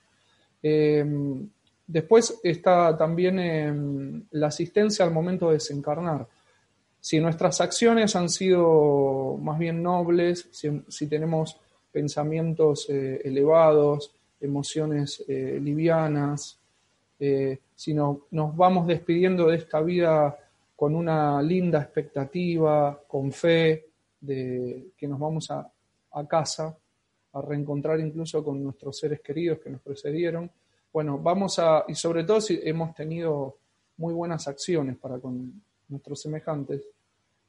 Em, 0.63 1.49
después 1.89 2.39
está 2.45 2.97
también 2.97 3.39
em, 3.41 4.25
la 4.33 4.49
asistencia 4.49 5.05
al 5.05 5.11
momento 5.11 5.49
de 5.49 5.55
desencarnar. 5.55 6.29
Si 7.01 7.19
nuestras 7.19 7.61
acciones 7.61 8.15
han 8.15 8.29
sido 8.29 9.37
más 9.41 9.59
bien 9.59 9.83
nobles, 9.83 10.49
si, 10.53 11.07
tenemos 11.07 11.59
pensamientos 11.91 12.89
eh, 12.91 13.23
elevados, 13.25 14.13
emociones 14.41 15.25
eh, 15.27 15.59
livianas, 15.61 16.59
eh, 17.19 17.59
si 17.75 17.95
nos 17.95 18.21
vamos 18.31 18.87
despidiendo 18.87 19.49
de 19.49 19.57
esta 19.57 19.81
vida 19.81 20.37
con 20.77 20.95
una 20.95 21.41
linda 21.43 21.81
expectativa, 21.81 23.01
con 23.09 23.33
fe 23.33 23.87
de 24.21 24.89
que 24.97 25.09
nos 25.09 25.19
vamos 25.19 25.51
a, 25.51 25.69
a 26.13 26.27
casa, 26.27 26.77
a 27.33 27.43
reencontrar 27.43 27.99
incluso 28.01 28.45
con 28.45 28.63
nuestros 28.63 28.99
seres 28.99 29.21
queridos 29.21 29.61
que 29.61 29.71
nos 29.71 29.81
precedieron. 29.81 30.51
Bueno, 30.93 31.19
vamos 31.19 31.59
a, 31.59 31.85
y 31.89 31.95
sobre 31.95 32.25
todo 32.25 32.41
si 32.41 32.59
hemos 32.63 32.95
tenido 32.95 33.59
muy 33.99 34.15
buenas 34.15 34.49
acciones 34.49 34.97
para 34.97 35.19
con 35.19 35.63
nuestros 35.89 36.21
semejantes, 36.23 36.83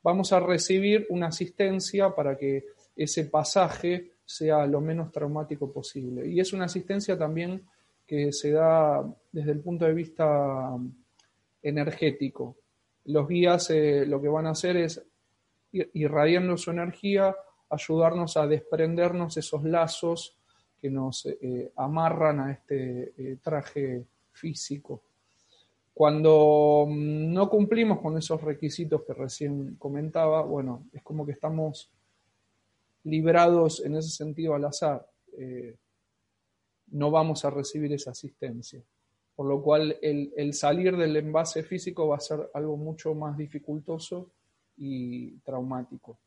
vamos 0.03 0.33
a 0.33 0.39
recibir 0.39 1.05
una 1.09 1.27
asistencia 1.27 2.13
para 2.13 2.37
que 2.37 2.65
ese 2.95 3.25
pasaje 3.25 4.11
sea 4.25 4.65
lo 4.65 4.81
menos 4.81 5.11
traumático 5.11 5.71
posible. 5.71 6.27
Y 6.27 6.39
es 6.39 6.53
una 6.53 6.65
asistencia 6.65 7.17
también 7.17 7.65
que 8.05 8.31
se 8.33 8.51
da 8.51 9.03
desde 9.31 9.51
el 9.51 9.59
punto 9.59 9.85
de 9.85 9.93
vista 9.93 10.77
energético. 11.61 12.55
Los 13.05 13.27
guías 13.27 13.69
eh, 13.69 14.05
lo 14.05 14.21
que 14.21 14.27
van 14.27 14.47
a 14.47 14.51
hacer 14.51 14.77
es, 14.77 15.01
irradiando 15.71 16.57
su 16.57 16.71
energía, 16.71 17.35
ayudarnos 17.69 18.35
a 18.37 18.47
desprendernos 18.47 19.37
esos 19.37 19.63
lazos 19.63 20.35
que 20.79 20.89
nos 20.89 21.25
eh, 21.25 21.71
amarran 21.75 22.39
a 22.39 22.51
este 22.51 23.13
eh, 23.17 23.37
traje 23.41 24.05
físico. 24.31 25.01
Cuando 25.93 26.85
mm, 26.87 27.33
no 27.33 27.49
cumplimos 27.49 27.99
con 27.99 28.17
esos 28.17 28.41
requisitos 28.41 29.03
que 29.03 29.13
recién 29.13 29.75
comentaba, 29.75 30.41
bueno, 30.43 30.85
es 30.93 31.03
como 31.03 31.25
que 31.25 31.33
estamos 31.33 31.89
librados 33.03 33.83
en 33.85 33.95
ese 33.95 34.09
sentido 34.09 34.55
al 34.55 34.65
azar. 34.65 35.05
Eh, 35.37 35.75
no 36.91 37.11
vamos 37.11 37.43
a 37.45 37.49
recibir 37.49 37.91
esa 37.93 38.11
asistencia. 38.11 38.81
Por 39.35 39.47
lo 39.47 39.61
cual 39.61 39.97
el, 40.01 40.53
salir 40.53 40.97
del 40.97 41.15
envase 41.15 41.63
físico 41.63 42.07
va 42.07 42.17
a 42.17 42.19
ser 42.19 42.49
algo 42.53 42.75
mucho 42.75 43.13
más 43.13 43.37
dificultoso 43.37 44.31
y 44.77 45.31
traumático. 45.39 46.17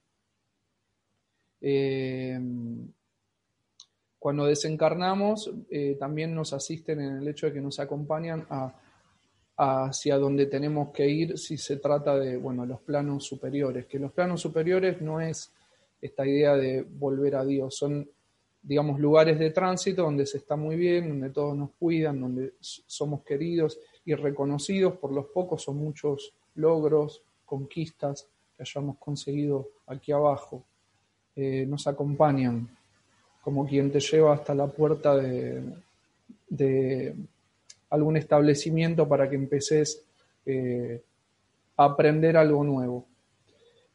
Cuando 4.22 4.46
desencarnamos, 4.46 5.50
eh, 5.68 5.96
también 5.98 6.32
nos 6.32 6.52
asisten 6.52 7.00
en 7.00 7.16
el 7.16 7.26
hecho 7.26 7.46
de 7.46 7.54
que 7.54 7.60
nos 7.60 7.80
acompañan 7.80 8.46
a 8.48 8.72
hacia 9.56 10.16
donde 10.16 10.46
tenemos 10.46 10.90
que 10.90 11.08
ir 11.08 11.38
si 11.38 11.56
se 11.58 11.76
trata 11.76 12.16
de, 12.16 12.36
bueno, 12.36 12.64
los 12.64 12.80
planos 12.80 13.24
superiores, 13.24 13.86
que 13.86 13.98
los 13.98 14.12
planos 14.12 14.40
superiores 14.40 15.00
no 15.02 15.20
es 15.20 15.52
esta 16.00 16.26
idea 16.26 16.54
de 16.56 16.82
volver 16.82 17.36
a 17.36 17.44
Dios, 17.44 17.76
son, 17.76 18.08
digamos, 18.62 18.98
lugares 18.98 19.38
de 19.38 19.50
tránsito 19.50 20.02
donde 20.02 20.26
se 20.26 20.38
está 20.38 20.56
muy 20.56 20.76
bien, 20.76 21.08
donde 21.08 21.30
todos 21.30 21.56
nos 21.56 21.70
cuidan, 21.72 22.20
donde 22.20 22.54
somos 22.60 23.22
queridos 23.22 23.78
y 24.04 24.14
reconocidos. 24.14 24.98
Por 24.98 25.12
los 25.12 25.26
pocos 25.26 25.68
o 25.68 25.72
muchos 25.72 26.32
logros, 26.54 27.22
conquistas 27.44 28.28
que 28.56 28.62
hayamos 28.62 28.98
conseguido 28.98 29.68
aquí 29.86 30.12
abajo. 30.12 30.64
Eh, 31.36 31.66
nos 31.66 31.86
acompañan 31.86 32.68
como 33.42 33.66
quien 33.66 33.90
te 33.90 34.00
lleva 34.00 34.34
hasta 34.34 34.54
la 34.54 34.68
puerta 34.68 35.16
de, 35.16 37.14
algún 37.90 38.16
establecimiento 38.16 39.06
para 39.06 39.28
que 39.28 39.36
empeces 39.36 40.02
eh, 40.46 41.02
a 41.76 41.84
aprender 41.84 42.36
algo 42.36 42.64
nuevo. 42.64 43.04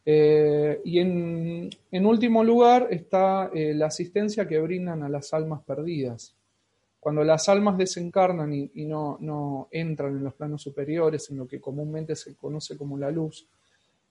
Eh, 0.06 0.82
y 0.86 1.00
en, 1.00 2.06
último 2.06 2.44
lugar 2.44 2.88
está 2.92 3.50
eh, 3.54 3.74
la 3.74 3.88
asistencia 3.88 4.48
que 4.48 4.60
brindan 4.60 5.02
a 5.02 5.10
las 5.10 5.34
almas 5.34 5.64
perdidas. 5.64 6.36
Cuando 7.00 7.24
las 7.24 7.48
almas 7.48 7.78
desencarnan 7.78 8.54
y, 8.54 8.86
no, 8.86 9.18
no, 9.22 9.70
entran 9.72 10.18
en 10.18 10.26
los 10.26 10.34
planos 10.34 10.62
superiores, 10.62 11.30
en 11.30 11.38
lo 11.38 11.48
que 11.48 11.62
comúnmente 11.62 12.16
se 12.18 12.36
conoce 12.36 12.78
como 12.78 12.98
la 12.98 13.10
luz, 13.12 13.48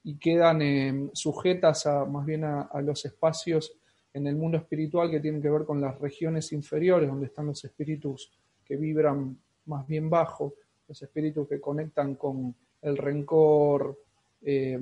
y 0.03 0.17
quedan 0.17 1.11
sujetas 1.13 1.85
más 2.09 2.25
bien 2.25 2.45
a 2.45 2.81
los 2.81 3.05
espacios 3.05 3.77
en 4.17 4.27
el 4.27 4.35
mundo 4.35 4.57
espiritual 4.57 5.11
que 5.11 5.21
tienen 5.21 5.43
que 5.43 5.51
ver 5.51 5.67
con 5.67 5.79
las 5.79 6.01
regiones 6.01 6.51
inferiores, 6.53 7.07
donde 7.07 7.27
están 7.27 7.49
los 7.49 7.63
espíritus 7.63 8.31
que 8.65 8.77
vibran 8.77 9.37
más 9.67 9.87
bien 9.87 10.09
bajo, 10.09 10.55
los 10.89 11.03
espíritus 11.03 11.47
que 11.47 11.61
conectan 11.61 12.15
con 12.15 12.55
el 12.81 12.97
rencor, 12.97 13.99
eh, 14.43 14.81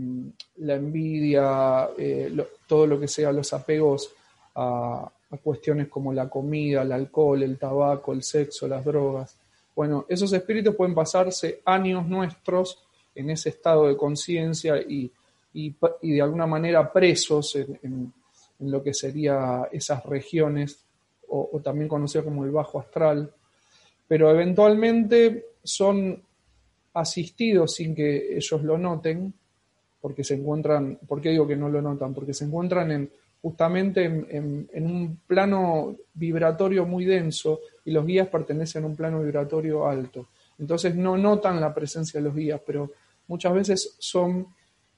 la 0.59 0.75
envidia, 0.75 1.91
eh, 1.99 2.33
todo 2.69 2.87
lo 2.87 3.01
que 3.01 3.09
sea 3.09 3.33
los 3.33 3.53
apegos 3.53 4.13
a, 4.55 5.11
cuestiones 5.43 5.89
como 5.89 6.13
la 6.13 6.29
comida, 6.29 6.83
el 6.83 6.93
alcohol, 6.93 7.43
el 7.43 7.59
tabaco, 7.59 8.13
el 8.13 8.23
sexo, 8.23 8.69
las 8.69 8.85
drogas. 8.85 9.37
Bueno, 9.75 10.07
esos 10.09 10.33
espíritus 10.33 10.77
pueden 10.77 10.95
pasarse 10.95 11.61
años 11.65 12.07
nuestros 12.07 12.79
en 13.17 13.31
ese 13.31 13.49
estado 13.49 13.89
de 13.89 13.97
conciencia 13.97 14.77
y, 14.77 15.11
de 15.53 16.23
alguna 16.23 16.47
manera 16.47 16.93
presos 16.93 17.57
en, 17.57 18.13
lo 18.71 18.83
que 18.83 18.95
sería 18.95 19.69
esas 19.73 20.05
regiones, 20.05 20.85
o, 21.29 21.61
también 21.63 21.89
conocido 21.89 22.25
como 22.25 22.45
el 22.45 22.51
bajo 22.51 22.79
astral, 22.79 23.33
pero 24.07 24.31
eventualmente 24.31 25.47
son 25.63 26.23
asistidos 26.93 27.75
sin 27.75 27.95
que 27.95 28.37
ellos 28.37 28.63
lo 28.63 28.79
noten, 28.79 29.35
porque 30.01 30.23
se 30.23 30.35
encuentran, 30.35 30.99
¿por 31.07 31.21
qué 31.21 31.31
digo 31.31 31.47
que 31.47 31.57
no 31.57 31.69
lo 31.69 31.81
notan? 31.81 32.13
Porque 32.15 32.35
se 32.35 32.45
encuentran 32.45 32.93
en, 32.93 33.11
justamente 33.45 34.05
en, 34.05 34.69
un 34.75 35.19
plano 35.27 35.97
vibratorio 36.15 36.87
muy 36.87 37.05
denso 37.05 37.61
y 37.85 37.91
los 37.91 38.07
guías 38.07 38.29
pertenecen 38.29 38.85
a 38.85 38.87
un 38.87 38.97
plano 38.97 39.21
vibratorio 39.21 39.87
alto. 39.87 40.29
Entonces 40.59 40.95
no 40.95 41.17
notan 41.17 41.61
la 41.61 41.75
presencia 41.75 42.21
de 42.21 42.25
los 42.25 42.35
guías, 42.35 42.61
pero 42.65 42.93
muchas 43.27 43.53
veces 43.53 43.97
son 43.99 44.47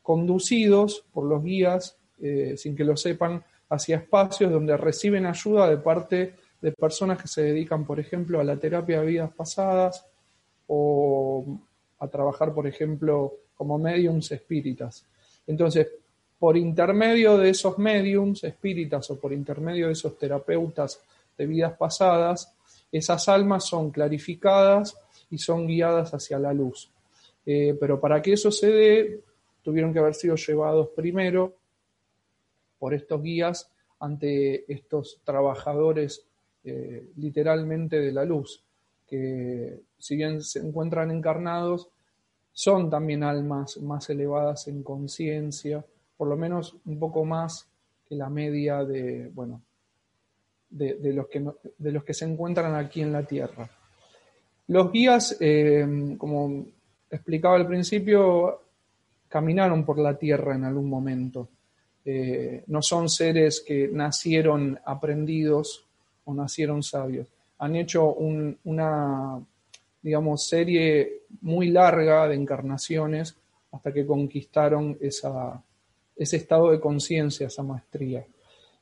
conducidos 0.00 1.04
por 1.12 1.24
los 1.24 1.42
guías, 1.42 1.96
eh, 2.20 2.54
sin 2.56 2.76
que 2.76 2.84
lo 2.84 2.96
sepan, 2.96 3.42
hacia 3.68 3.96
espacios 3.96 4.52
donde 4.52 4.76
reciben 4.76 5.26
ayuda 5.26 5.68
de 5.68 5.78
parte 5.78 6.34
de 6.60 6.72
personas 6.72 7.20
que 7.20 7.28
se 7.28 7.42
dedican, 7.42 7.84
por 7.84 8.00
ejemplo, 8.00 8.40
a 8.40 8.44
la 8.44 8.56
terapia 8.56 9.00
de 9.00 9.06
vidas 9.06 9.32
pasadas 9.32 10.06
o 10.68 11.58
a 11.98 12.08
trabajar, 12.08 12.52
por 12.52 12.66
ejemplo, 12.66 13.34
como 13.56 13.78
mediums 13.78 14.30
espíritas. 14.32 15.04
Entonces, 15.46 15.88
por 16.38 16.56
intermedio 16.56 17.38
de 17.38 17.50
esos 17.50 17.78
mediums 17.78 18.44
espíritas 18.44 19.10
o 19.10 19.18
por 19.18 19.32
intermedio 19.32 19.86
de 19.86 19.92
esos 19.92 20.18
terapeutas 20.18 21.00
de 21.36 21.46
vidas 21.46 21.76
pasadas, 21.76 22.52
esas 22.92 23.28
almas 23.28 23.64
son 23.64 23.90
clarificadas 23.90 24.96
y 25.30 25.38
son 25.38 25.66
guiadas 25.66 26.12
hacia 26.14 26.38
la 26.38 26.52
luz. 26.52 26.90
Eh, 27.44 27.76
pero 27.78 28.00
para 28.00 28.20
que 28.20 28.32
eso 28.32 28.50
se 28.50 28.70
dé, 28.70 29.20
tuvieron 29.62 29.92
que 29.92 29.98
haber 29.98 30.14
sido 30.14 30.36
llevados 30.36 30.88
primero 30.94 31.54
por 32.86 32.94
estos 32.94 33.20
guías 33.20 33.68
ante 33.98 34.72
estos 34.72 35.20
trabajadores 35.24 36.24
eh, 36.62 37.10
literalmente 37.16 37.98
de 37.98 38.12
la 38.12 38.24
luz, 38.24 38.62
que 39.04 39.80
si 39.98 40.14
bien 40.14 40.40
se 40.40 40.60
encuentran 40.60 41.10
encarnados, 41.10 41.88
son 42.52 42.88
también 42.88 43.24
almas 43.24 43.78
más 43.78 44.08
elevadas 44.08 44.68
en 44.68 44.84
conciencia, 44.84 45.84
por 46.16 46.28
lo 46.28 46.36
menos 46.36 46.76
un 46.84 47.00
poco 47.00 47.24
más 47.24 47.66
que 48.08 48.14
la 48.14 48.30
media 48.30 48.84
de, 48.84 49.32
bueno, 49.34 49.62
de, 50.70 51.12
los, 51.12 51.26
que 51.26 51.44
de 51.76 51.90
los 51.90 52.04
que 52.04 52.14
se 52.14 52.24
encuentran 52.24 52.72
aquí 52.76 53.00
en 53.00 53.10
la 53.10 53.24
Tierra. 53.24 53.68
Los 54.68 54.92
guías, 54.92 55.36
eh, 55.40 56.14
como 56.16 56.66
explicaba 57.10 57.56
al 57.56 57.66
principio, 57.66 58.60
caminaron 59.26 59.84
por 59.84 59.98
la 59.98 60.16
Tierra 60.16 60.54
en 60.54 60.62
algún 60.62 60.88
momento. 60.88 61.48
Eh, 62.08 62.62
no 62.68 62.82
son 62.82 63.08
seres 63.08 63.60
que 63.66 63.88
nacieron 63.88 64.78
aprendidos 64.84 65.84
o 66.24 66.32
nacieron 66.32 66.84
sabios. 66.84 67.26
Han 67.58 67.74
hecho 67.74 68.14
una, 68.14 69.40
digamos, 70.00 70.46
serie 70.46 71.22
muy 71.40 71.70
larga 71.70 72.28
de 72.28 72.36
encarnaciones 72.36 73.34
hasta 73.72 73.92
que 73.92 74.06
conquistaron 74.06 74.96
ese 75.00 76.36
estado 76.36 76.70
de 76.70 76.78
conciencia, 76.78 77.48
esa 77.48 77.64
maestría. 77.64 78.24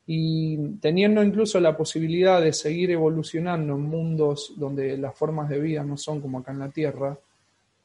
Y 0.07 0.59
teniendo 0.83 1.23
incluso 1.23 1.59
la 1.61 1.75
posibilidad 1.75 2.43
de 2.43 2.53
seguir 2.53 2.91
evolucionando 2.91 3.73
en 3.73 3.81
mundos 3.81 4.53
donde 4.59 4.99
las 4.99 5.17
formas 5.17 5.49
de 5.49 5.61
vida 5.61 5.83
no 5.83 5.97
son 5.97 6.21
como 6.21 6.41
acá 6.41 6.53
en 6.53 6.59
la 6.59 6.69
Tierra, 6.69 7.19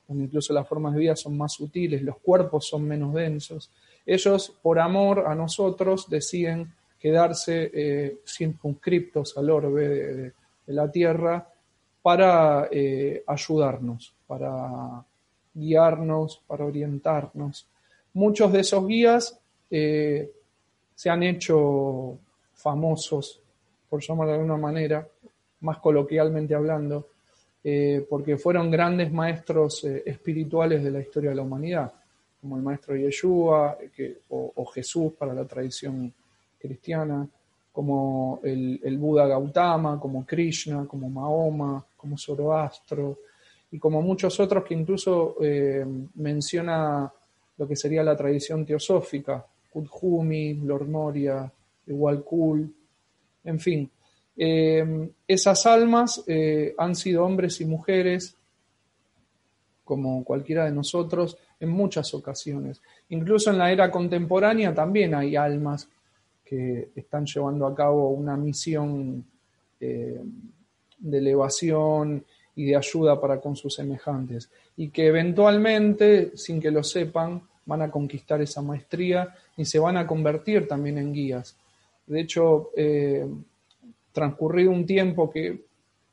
donde 0.06 0.25
incluso 0.25 0.52
las 0.52 0.67
formas 0.67 0.95
de 0.95 0.99
vida 0.99 1.15
son 1.15 1.38
más 1.38 1.54
sutiles, 1.54 2.02
los 2.02 2.17
cuerpos 2.17 2.67
son 2.67 2.86
menos 2.86 3.13
densos, 3.13 3.71
ellos, 4.06 4.54
por 4.62 4.80
amor 4.80 5.26
a 5.28 5.36
nosotros, 5.36 6.10
deciden 6.10 6.74
quedarse 7.00 7.72
eh, 7.74 8.20
circunscriptos 8.26 9.38
al 9.38 9.50
orbe 9.50 9.88
de, 9.88 10.34
la 10.68 10.92
Tierra 10.92 11.48
para 12.02 12.68
eh, 12.72 13.24
ayudarnos, 13.26 14.14
para 14.28 15.04
guiarnos, 15.52 16.44
para 16.46 16.66
orientarnos. 16.66 17.66
Muchos 18.14 18.52
de 18.52 18.60
esos 18.60 18.86
guías 18.86 19.40
eh, 19.72 20.32
se 20.94 21.10
han 21.10 21.24
hecho 21.24 22.20
famosos, 22.54 23.42
por 23.90 24.02
llamarlo 24.02 24.34
de 24.34 24.40
alguna 24.40 24.58
manera, 24.58 25.08
más 25.62 25.78
coloquialmente 25.80 26.54
hablando, 26.54 27.08
porque 28.10 28.38
fueron 28.38 28.72
grandes 28.72 29.12
maestros 29.12 29.84
espirituales 29.84 30.82
de 30.84 30.92
la 30.92 31.02
historia 31.02 31.32
de 31.32 31.36
la 31.36 31.42
humanidad, 31.42 31.94
como 32.41 32.58
el 32.58 32.63
maestro 32.63 32.95
Yeshua 32.95 33.78
o, 34.30 34.65
Jesús 34.65 35.13
para 35.13 35.34
la 35.34 35.45
tradición 35.45 36.13
cristiana, 36.58 37.28
como 37.71 38.39
el, 38.43 38.97
Buda 38.97 39.28
Gautama, 39.28 39.99
como 39.99 40.25
Krishna, 40.25 40.86
como 40.86 41.10
Mahoma, 41.10 41.86
como 41.95 42.17
Zoroastro, 42.17 43.19
y 43.71 43.78
como 43.78 44.02
muchos 44.02 44.39
otros 44.39 44.63
que 44.63 44.73
incluso 44.73 45.36
eh, 45.41 45.86
menciona 46.15 47.12
lo 47.58 47.67
que 47.67 47.75
sería 47.75 48.04
la 48.04 48.15
tradición 48.15 48.65
teosófica, 48.65 49.45
Kudjumi, 49.71 50.56
Lord 50.56 50.88
Moria, 50.88 51.52
en 53.43 53.60
fin. 53.60 53.89
Eh, 54.38 55.10
esas 55.28 55.65
almas 55.65 56.23
eh, 56.28 56.73
han 56.78 56.95
sido 56.95 57.25
hombres 57.25 57.60
y 57.62 57.65
mujeres, 57.65 58.36
como 59.84 60.23
cualquiera 60.23 60.65
de 60.65 60.71
nosotros, 60.71 61.38
en 61.60 61.69
muchas 61.69 62.13
ocasiones. 62.13 62.82
Incluso 63.10 63.52
en 63.52 63.58
la 63.58 63.72
era 63.72 63.91
contemporánea 63.91 64.74
también 64.74 65.13
hay 65.13 65.36
almas 65.36 65.88
que 66.43 66.89
están 66.95 67.26
llevando 67.26 67.67
a 67.67 67.76
cabo 67.76 68.10
una 68.10 68.36
misión 68.36 69.24
eh, 69.80 70.19
de 70.98 71.17
elevación 71.17 72.26
y 72.56 72.65
de 72.65 72.76
ayuda 72.76 73.22
para 73.22 73.39
con 73.39 73.56
sus 73.56 73.76
semejantes, 73.76 74.50
y 74.76 74.89
que 74.89 75.08
eventualmente, 75.08 76.36
sin 76.36 76.60
que 76.60 76.72
lo 76.72 76.84
sepan, 76.84 77.41
van 77.65 77.84
a 77.84 77.91
conquistar 77.91 78.41
esa 78.41 78.62
maestría 78.62 79.34
y 79.56 79.63
se 79.63 79.80
van 79.80 79.95
a 79.95 80.08
convertir 80.08 80.67
también 80.67 80.98
en 80.98 81.13
guías. 81.13 81.56
De 82.08 82.19
hecho, 82.22 82.72
eh, 82.76 83.26
transcurrido 84.12 84.72
un 84.72 84.86
tiempo 84.86 85.30
que 85.30 85.62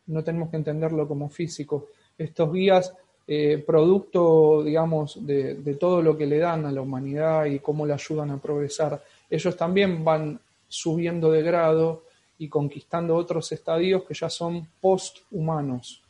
no 0.06 0.22
tenemos 0.22 0.50
que 0.50 0.58
entenderlo 0.58 1.08
como 1.08 1.30
físico, 1.30 1.88
estos 2.18 2.52
guías, 2.52 2.94
eh, 3.28 3.62
producto, 3.66 4.62
digamos, 4.62 5.26
de, 5.26 5.76
todo 5.80 6.00
lo 6.00 6.16
que 6.16 6.26
le 6.26 6.38
dan 6.38 6.64
a 6.64 6.70
la 6.70 6.80
humanidad 6.80 7.46
y 7.46 7.58
cómo 7.58 7.84
le 7.84 7.92
ayudan 7.92 8.30
a 8.30 8.38
progresar, 8.38 9.02
ellos 9.28 9.56
también 9.56 10.04
van 10.04 10.38
subiendo 10.68 11.32
de 11.32 11.42
grado 11.42 12.04
y 12.38 12.48
conquistando 12.48 13.16
otros 13.16 13.50
estadios 13.50 14.04
que 14.04 14.14
ya 14.14 14.30
son 14.30 14.68
posthumanos. 14.80 16.02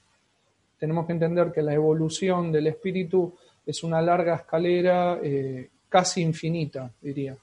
Tenemos 0.79 1.07
que 1.07 1.13
entender 1.13 1.53
que 1.53 1.63
la 1.63 1.73
evolución 1.73 2.53
del 2.53 2.67
espíritu 2.67 3.33
es 3.65 3.83
una 3.83 4.03
larga 4.03 4.35
escalera 4.37 5.19
eh, 5.23 5.71
casi 5.89 6.21
infinita, 6.21 6.91
diría, 7.01 7.35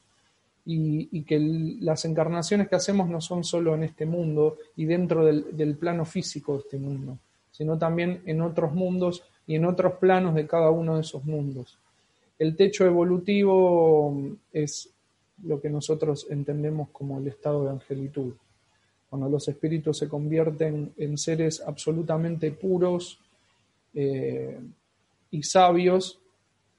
y, 0.65 1.23
que 1.23 1.39
las 1.81 2.05
encarnaciones 2.05 2.67
que 2.67 2.75
hacemos 2.75 3.09
no 3.09 3.19
son 3.21 3.43
solo 3.43 3.73
en 3.73 3.83
este 3.83 4.05
mundo 4.05 4.57
y 4.77 4.86
dentro 4.86 5.25
del 5.25 5.75
plano 5.77 6.05
físico 6.05 6.53
de 6.53 6.59
este 6.59 6.77
mundo, 6.77 7.17
sino 7.51 7.77
también 7.77 8.21
en 8.25 8.39
otros 8.41 8.71
mundos 8.71 9.23
y 9.47 9.56
en 9.56 9.65
otros 9.65 9.93
planos 9.93 10.36
de 10.36 10.47
cada 10.47 10.69
uno 10.71 10.95
de 10.95 11.01
esos 11.01 11.23
mundos. 11.25 11.77
El 12.39 12.56
techo 12.56 12.86
evolutivo 12.86 14.38
es 14.51 14.89
lo 15.43 15.60
que 15.60 15.69
nosotros 15.69 16.27
entendemos 16.29 16.89
como 16.89 17.19
el 17.19 17.27
estado 17.27 17.65
de 17.65 17.71
angelitud. 17.71 18.34
Cuando 19.10 19.29
los 19.29 19.47
espíritus 19.47 19.97
se 19.97 20.10
convierten 20.10 20.93
en 20.97 21.17
seres 21.17 21.62
absolutamente 21.62 22.51
puros 22.51 23.19
eh, 23.93 24.60
y 25.29 25.43
sabios, 25.43 26.19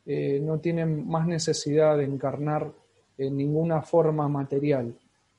eh, 0.06 0.40
no 0.42 0.58
tienen 0.58 1.06
más 1.08 1.26
necesidad 1.26 1.96
de 1.96 2.04
encarnar 2.04 2.72
en 3.16 3.36
ninguna 3.36 3.82
forma 3.82 4.28
material, 4.28 4.94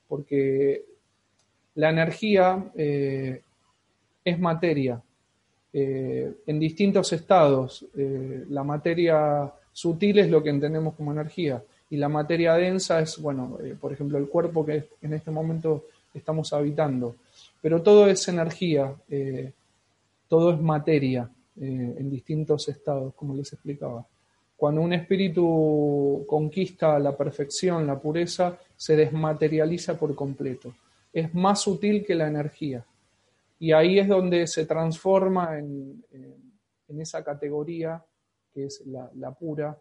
porque 0.08 0.84
la 1.74 1.90
energía 1.90 2.72
eh, 2.74 3.42
es 4.24 4.38
materia. 4.38 5.00
En 5.78 6.58
distintos 6.58 7.12
estados, 7.12 7.84
la 7.94 8.64
materia 8.64 9.52
sutil 9.72 10.18
es 10.20 10.30
lo 10.30 10.42
que 10.42 10.48
entendemos 10.48 10.94
como 10.94 11.12
energía, 11.12 11.62
y 11.90 11.96
la 11.96 12.08
materia 12.08 12.54
densa 12.54 13.00
es, 13.00 13.18
bueno, 13.18 13.58
eh, 13.62 13.76
por 13.80 13.92
ejemplo, 13.92 14.18
el 14.18 14.28
cuerpo 14.28 14.64
que 14.64 14.88
en 15.02 15.12
este 15.12 15.30
momento 15.30 15.84
estamos 16.12 16.52
habitando. 16.52 17.16
Pero 17.62 17.82
todo 17.82 18.08
es 18.08 18.26
energía, 18.28 18.92
eh, 19.08 19.52
todo 20.28 20.52
es 20.52 20.60
materia 20.60 21.28
eh, 21.60 21.96
en 21.98 22.10
distintos 22.10 22.68
estados, 22.68 23.14
como 23.14 23.34
les 23.34 23.52
explicaba. 23.52 24.04
Cuando 24.56 24.80
un 24.80 24.94
espíritu 24.94 26.24
conquista 26.26 26.98
la 26.98 27.16
perfección, 27.16 27.86
la 27.86 27.98
pureza, 27.98 28.58
se 28.76 28.96
desmaterializa 28.96 29.98
por 29.98 30.14
completo. 30.14 30.74
Es 31.12 31.34
más 31.34 31.60
sutil 31.60 32.04
que 32.04 32.14
la 32.14 32.26
energía. 32.26 32.84
Y 33.58 33.72
ahí 33.72 33.98
es 33.98 34.08
donde 34.08 34.46
se 34.46 34.66
transforma 34.66 35.58
en, 35.58 36.04
en 36.88 37.00
esa 37.00 37.22
categoría 37.24 38.04
que 38.52 38.64
es 38.64 38.82
la, 38.86 39.32
pura, 39.32 39.78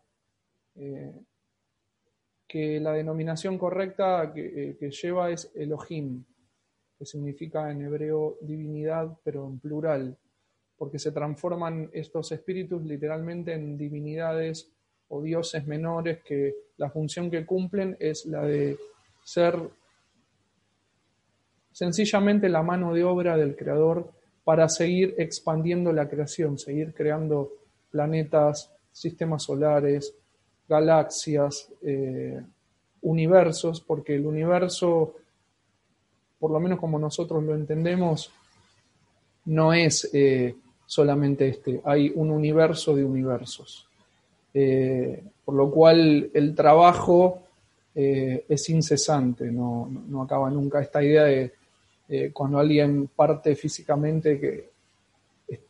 que 2.47 2.79
la 2.81 2.91
denominación 2.91 3.57
correcta 3.57 4.33
que, 4.33 4.77
eh, 4.81 4.89
lleva 4.89 5.31
es 5.31 5.49
Elohim, 5.55 6.25
que 6.97 7.05
significa 7.05 7.71
en 7.71 7.83
hebreo 7.83 8.37
divinidad, 8.41 9.17
pero 9.23 9.47
en 9.47 9.59
plural, 9.59 10.17
porque 10.77 10.99
se 10.99 11.13
transforman 11.13 11.89
estos 11.93 12.33
espíritus 12.33 12.83
literalmente 12.83 13.53
en 13.53 13.77
divinidades 13.77 14.69
o 15.07 15.21
dioses 15.21 15.65
menores 15.65 16.21
que 16.23 16.53
la 16.75 16.89
función 16.89 17.31
que 17.31 17.45
cumplen 17.45 17.95
es 17.97 18.25
la 18.25 18.43
de 18.43 18.77
ser 19.23 19.57
sencillamente 21.75 22.47
la 22.47 22.63
mano 22.63 22.93
de 22.93 23.03
obra 23.03 23.35
del 23.35 23.53
creador 23.53 24.09
para 24.45 24.69
seguir 24.69 25.13
expandiendo 25.17 25.91
la 25.91 26.07
creación, 26.07 26.57
seguir 26.57 26.93
creando 26.93 27.51
planetas, 27.91 28.71
sistemas 28.93 29.43
solares, 29.43 30.15
galaxias, 30.69 31.67
eh, 31.81 32.41
universos, 33.01 33.81
porque 33.81 34.15
el 34.15 34.25
universo, 34.25 35.15
por 36.39 36.51
lo 36.51 36.61
menos 36.61 36.79
como 36.79 36.97
nosotros 36.97 37.43
lo 37.43 37.53
entendemos, 37.53 38.31
no 39.43 39.73
es 39.73 40.09
eh, 40.13 40.55
solamente 40.85 41.49
este, 41.49 41.81
hay 41.83 42.09
un 42.15 42.31
universo 42.31 42.95
de 42.95 43.03
universos. 43.03 43.85
Eh, 44.53 45.21
por 45.43 45.55
lo 45.55 45.69
cual 45.69 46.29
el 46.33 46.55
trabajo 46.55 47.41
es 47.97 48.69
incesante, 48.69 49.49
no, 49.51 49.89
no, 49.89 50.23
acaba 50.23 50.49
nunca. 50.49 50.81
Esta 50.81 51.01
idea 51.01 51.23
de 51.23 51.53
cuando 52.33 52.59
alguien 52.59 53.09
parte 53.15 53.55
físicamente 53.55 54.39
que 54.39 54.69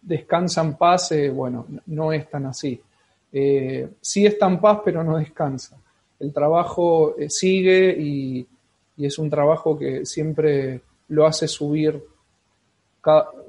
descansa 0.01 0.61
en 0.61 0.75
paz, 0.75 1.13
bueno, 1.33 1.65
no 1.85 2.11
es 2.11 2.29
tan 2.29 2.45
así. 2.47 2.81
Eh, 3.37 3.89
sí 3.99 4.25
está 4.25 4.47
en 4.47 4.61
paz, 4.61 4.79
pero 4.85 5.03
no 5.03 5.17
descansa. 5.17 5.77
El 6.21 6.31
trabajo 6.31 7.17
eh, 7.19 7.29
sigue 7.29 7.93
y, 7.99 8.47
es 8.97 9.19
un 9.19 9.29
trabajo 9.29 9.77
que 9.77 10.05
siempre 10.05 10.79
lo 11.09 11.25
hace 11.25 11.49
subir 11.49 12.01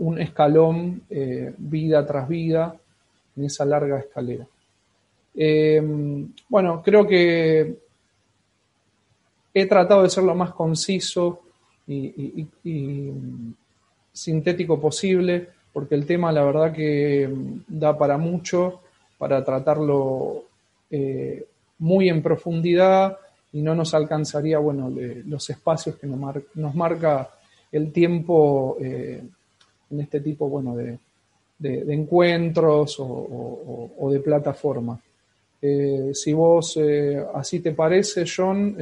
un 0.00 0.20
escalón 0.20 1.02
eh, 1.08 1.54
vida 1.56 2.04
tras 2.04 2.28
vida 2.28 2.76
en 3.36 3.44
esa 3.44 3.64
larga 3.64 4.00
escalera. 4.00 4.44
bueno, 6.48 6.82
creo 6.82 7.06
que 7.06 7.78
he 9.54 9.66
tratado 9.66 10.02
de 10.02 10.10
ser 10.10 10.24
lo 10.24 10.34
más 10.34 10.52
conciso 10.52 11.42
y, 11.86 12.48
y 12.64 13.12
sintético 14.12 14.80
posible, 14.80 15.48
porque 15.72 15.94
el 15.94 16.06
tema 16.06 16.32
la 16.32 16.44
verdad 16.44 16.72
que 16.72 17.28
da 17.68 17.96
para 17.96 18.16
mucho 18.16 18.80
para 19.18 19.44
tratarlo 19.44 20.44
eh, 20.90 21.44
muy 21.78 22.08
en 22.08 22.22
profundidad 22.22 23.18
y 23.52 23.62
no 23.62 23.74
nos 23.74 23.94
alcanzaría 23.94 24.58
bueno, 24.58 24.92
los 25.26 25.48
espacios 25.50 25.96
que 25.96 26.06
nos, 26.06 26.74
marca 26.74 27.30
el 27.72 27.92
tiempo 27.92 28.76
eh, 28.80 29.22
en 29.90 30.00
este 30.00 30.20
tipo 30.20 30.48
bueno, 30.48 30.76
de, 30.76 30.98
encuentros 31.60 32.96
o, 32.98 34.08
de 34.10 34.20
plataformas. 34.20 35.00
Eh, 35.62 36.10
si 36.12 36.32
vos 36.34 36.78
así 37.34 37.60
te 37.60 37.72
parece, 37.72 38.24
John, 38.24 38.76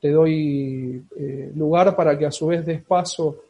te 0.00 0.10
doy 0.10 1.04
lugar 1.54 1.94
para 1.94 2.18
que 2.18 2.26
a 2.26 2.30
su 2.30 2.46
vez 2.46 2.64
des 2.64 2.82
paso 2.82 3.42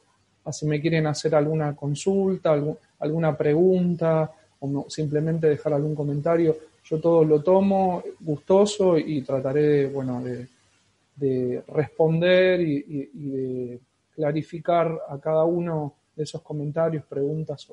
a 0.44 0.52
si 0.52 0.66
me 0.66 0.80
quieren 0.80 1.06
hacer 1.06 1.34
alguna 1.34 1.74
consulta, 1.76 2.56
alguna 2.98 3.36
pregunta, 3.36 4.30
o 4.60 4.86
simplemente 4.88 5.48
dejar 5.48 5.72
algún 5.74 5.94
comentario. 5.94 6.56
Yo 6.84 7.00
todo 7.00 7.24
lo 7.24 7.42
tomo 7.42 8.02
gustoso 8.20 8.98
y 8.98 9.22
trataré 9.22 9.62
de, 9.62 9.86
bueno, 9.88 10.22
de, 10.22 11.62
responder 11.68 12.60
y, 12.60 13.10
de 13.12 13.80
clarificar 14.14 14.98
a 15.08 15.18
cada 15.18 15.44
uno 15.44 15.94
esos 16.16 16.42
comentarios, 16.42 17.04
preguntas 17.04 17.68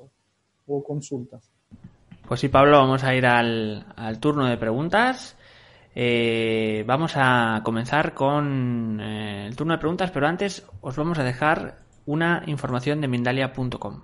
o, 0.68 0.84
consultas. 0.84 1.50
Pues 2.28 2.42
sí, 2.42 2.50
Pablo, 2.50 2.78
vamos 2.78 3.04
a 3.06 3.16
ir 3.16 3.26
al, 3.26 3.86
turno 4.20 4.46
de 4.48 4.58
preguntas. 4.58 5.37
Eh, 6.00 6.84
vamos 6.86 7.14
a 7.16 7.62
comenzar 7.64 8.14
con 8.14 9.00
eh, 9.02 9.48
el 9.48 9.56
turno 9.56 9.74
de 9.74 9.80
preguntas, 9.80 10.12
pero 10.12 10.28
antes 10.28 10.64
os 10.82 10.96
vamos 10.96 11.18
a 11.18 11.24
dejar 11.24 11.80
una 12.06 12.44
información 12.46 13.02
de 13.02 13.08
Mindalia.com. 13.08 14.04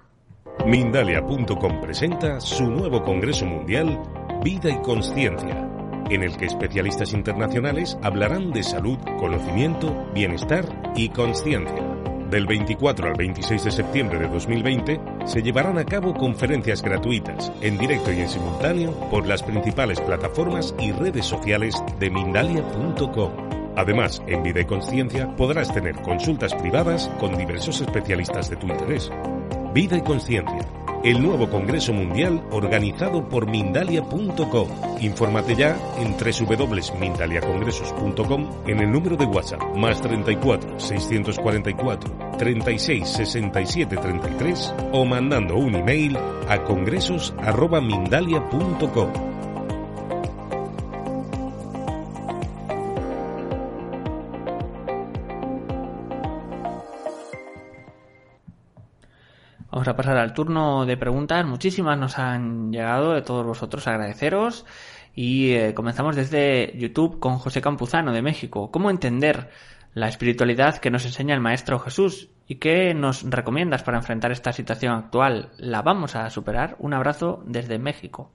Mindalia.com 0.66 1.82
presenta 1.82 2.42
su 2.42 2.66
nuevo 2.66 3.04
Congreso 3.04 3.46
Mundial 3.46 4.02
Vida 4.44 4.72
y 4.72 4.82
Conciencia, 4.82 5.70
en 6.10 6.24
el 6.24 6.36
que 6.36 6.48
especialistas 6.48 7.14
internacionales 7.14 7.96
hablarán 8.02 8.50
de 8.50 8.64
salud, 8.64 8.98
conocimiento, 9.20 10.08
bienestar 10.16 10.66
y 10.96 11.10
conciencia. 11.10 11.93
Del 12.34 12.48
24 12.48 13.10
al 13.10 13.14
26 13.14 13.64
de 13.64 13.72
septiembre 13.72 14.18
de 14.18 14.28
2020 14.28 15.00
se 15.26 15.44
llevarán 15.44 15.78
a 15.78 15.86
cabo 15.86 16.16
conferencias 16.16 16.82
gratuitas, 16.82 17.54
en 17.62 17.78
directo 17.78 18.12
y 18.12 18.22
en 18.22 18.28
simultáneo, 18.28 18.92
por 19.12 19.28
las 19.28 19.44
principales 19.44 20.02
plataformas 20.02 20.74
y 20.80 20.92
redes 20.94 21.28
sociales 21.28 21.76
de 22.00 22.10
Mindalia.com. 22.10 23.34
Además, 23.76 24.24
en 24.26 24.42
Vida 24.42 24.62
y 24.62 24.66
Conciencia 24.66 25.28
podrás 25.36 25.72
tener 25.72 25.94
consultas 25.98 26.56
privadas 26.56 27.08
con 27.20 27.38
diversos 27.38 27.82
especialistas 27.82 28.50
de 28.50 28.56
tu 28.56 28.66
interés. 28.66 29.12
Vida 29.76 29.98
y 29.98 30.02
Conciencia, 30.02 30.68
el 31.04 31.22
nuevo 31.22 31.50
Congreso 31.50 31.92
Mundial 31.94 32.42
organizado 32.52 33.28
por 33.28 33.48
Mindalia.com. 33.48 34.70
Infórmate 35.02 35.56
ya 35.56 35.76
en 35.98 36.16
www.mindaliacongresos.com 36.18 38.48
en 38.68 38.80
el 38.80 38.90
número 38.92 39.18
de 39.18 39.26
WhatsApp 39.26 39.64
más 39.76 40.00
34 40.02 40.80
644 40.80 42.36
36 42.38 43.08
67 43.08 43.98
33 43.98 44.76
o 44.92 45.06
mandando 45.06 45.58
un 45.58 45.76
email 45.76 46.18
a 46.48 46.64
congresos.mindalia.com. 46.64 49.33
Vamos 59.84 59.96
a 59.96 59.98
pasar 59.98 60.18
al 60.18 60.34
turno 60.34 60.86
de 60.86 60.96
preguntas. 60.96 61.46
Muchísimas 61.46 62.00
nos 62.00 62.18
han 62.18 62.72
llegado 62.72 63.12
de 63.12 63.22
todos 63.22 63.46
vosotros. 63.46 63.86
Agradeceros. 63.86 64.66
Y 65.14 65.52
eh, 65.56 65.74
comenzamos 65.74 66.16
desde 66.16 66.72
YouTube 66.78 67.20
con 67.20 67.38
José 67.38 67.60
Campuzano 67.60 68.14
de 68.14 68.22
México. 68.22 68.72
¿Cómo 68.72 68.90
entender 68.90 69.50
la 69.94 70.08
espiritualidad 70.08 70.78
que 70.78 70.90
nos 70.90 71.04
enseña 71.04 71.36
el 71.36 71.42
Maestro 71.42 71.80
Jesús? 71.80 72.30
¿Y 72.48 72.60
qué 72.60 72.94
nos 72.94 73.30
recomiendas 73.30 73.84
para 73.84 73.98
enfrentar 73.98 74.32
esta 74.32 74.54
situación 74.54 74.94
actual? 74.94 75.50
¿La 75.58 75.82
vamos 75.82 76.16
a 76.16 76.30
superar? 76.30 76.78
Un 76.80 76.94
abrazo 76.94 77.44
desde 77.46 77.78
México. 77.78 78.32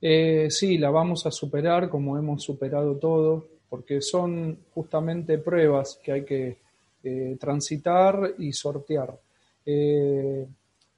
Eh, 0.00 0.46
sí, 0.48 0.78
la 0.78 0.90
vamos 0.90 1.26
a 1.26 1.32
superar 1.32 1.88
como 1.88 2.16
hemos 2.16 2.44
superado 2.44 2.94
todo, 2.98 3.48
porque 3.68 4.00
son 4.00 4.60
justamente 4.72 5.38
pruebas 5.38 5.98
que 6.00 6.12
hay 6.12 6.24
que 6.24 6.58
eh, 7.02 7.36
transitar 7.40 8.34
y 8.38 8.52
sortear 8.52 9.18
eh, 9.66 10.46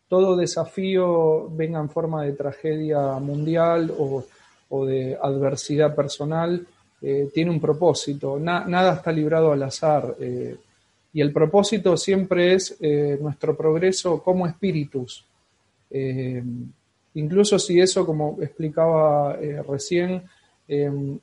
todo 0.08 0.36
desafío 0.36 1.48
venga 1.50 1.80
en 1.80 1.88
forma 1.88 2.24
de 2.24 2.32
tragedia 2.32 3.00
mundial 3.18 3.92
o, 3.98 4.24
de 4.86 5.18
adversidad 5.20 5.94
personal, 5.94 6.64
eh, 7.02 7.28
tiene 7.32 7.50
un 7.50 7.60
propósito. 7.60 8.38
nada 8.38 8.94
está 8.94 9.12
librado 9.12 9.52
al 9.52 9.62
azar. 9.62 10.14
Eh, 10.20 10.56
y 11.12 11.20
el 11.20 11.32
propósito 11.32 11.96
siempre 11.96 12.54
es 12.54 12.78
nuestro 13.20 13.56
progreso 13.56 14.22
como 14.22 14.46
espíritus. 14.46 15.26
incluso 17.14 17.58
si 17.58 17.80
eso, 17.80 18.06
como 18.06 18.38
explicaba 18.40 19.36
recién, 19.68 20.22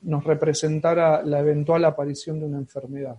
nos 0.02 0.24
representara 0.24 1.22
la 1.22 1.40
eventual 1.40 1.86
aparición 1.86 2.38
de 2.38 2.46
una 2.46 2.58
enfermedad. 2.58 3.16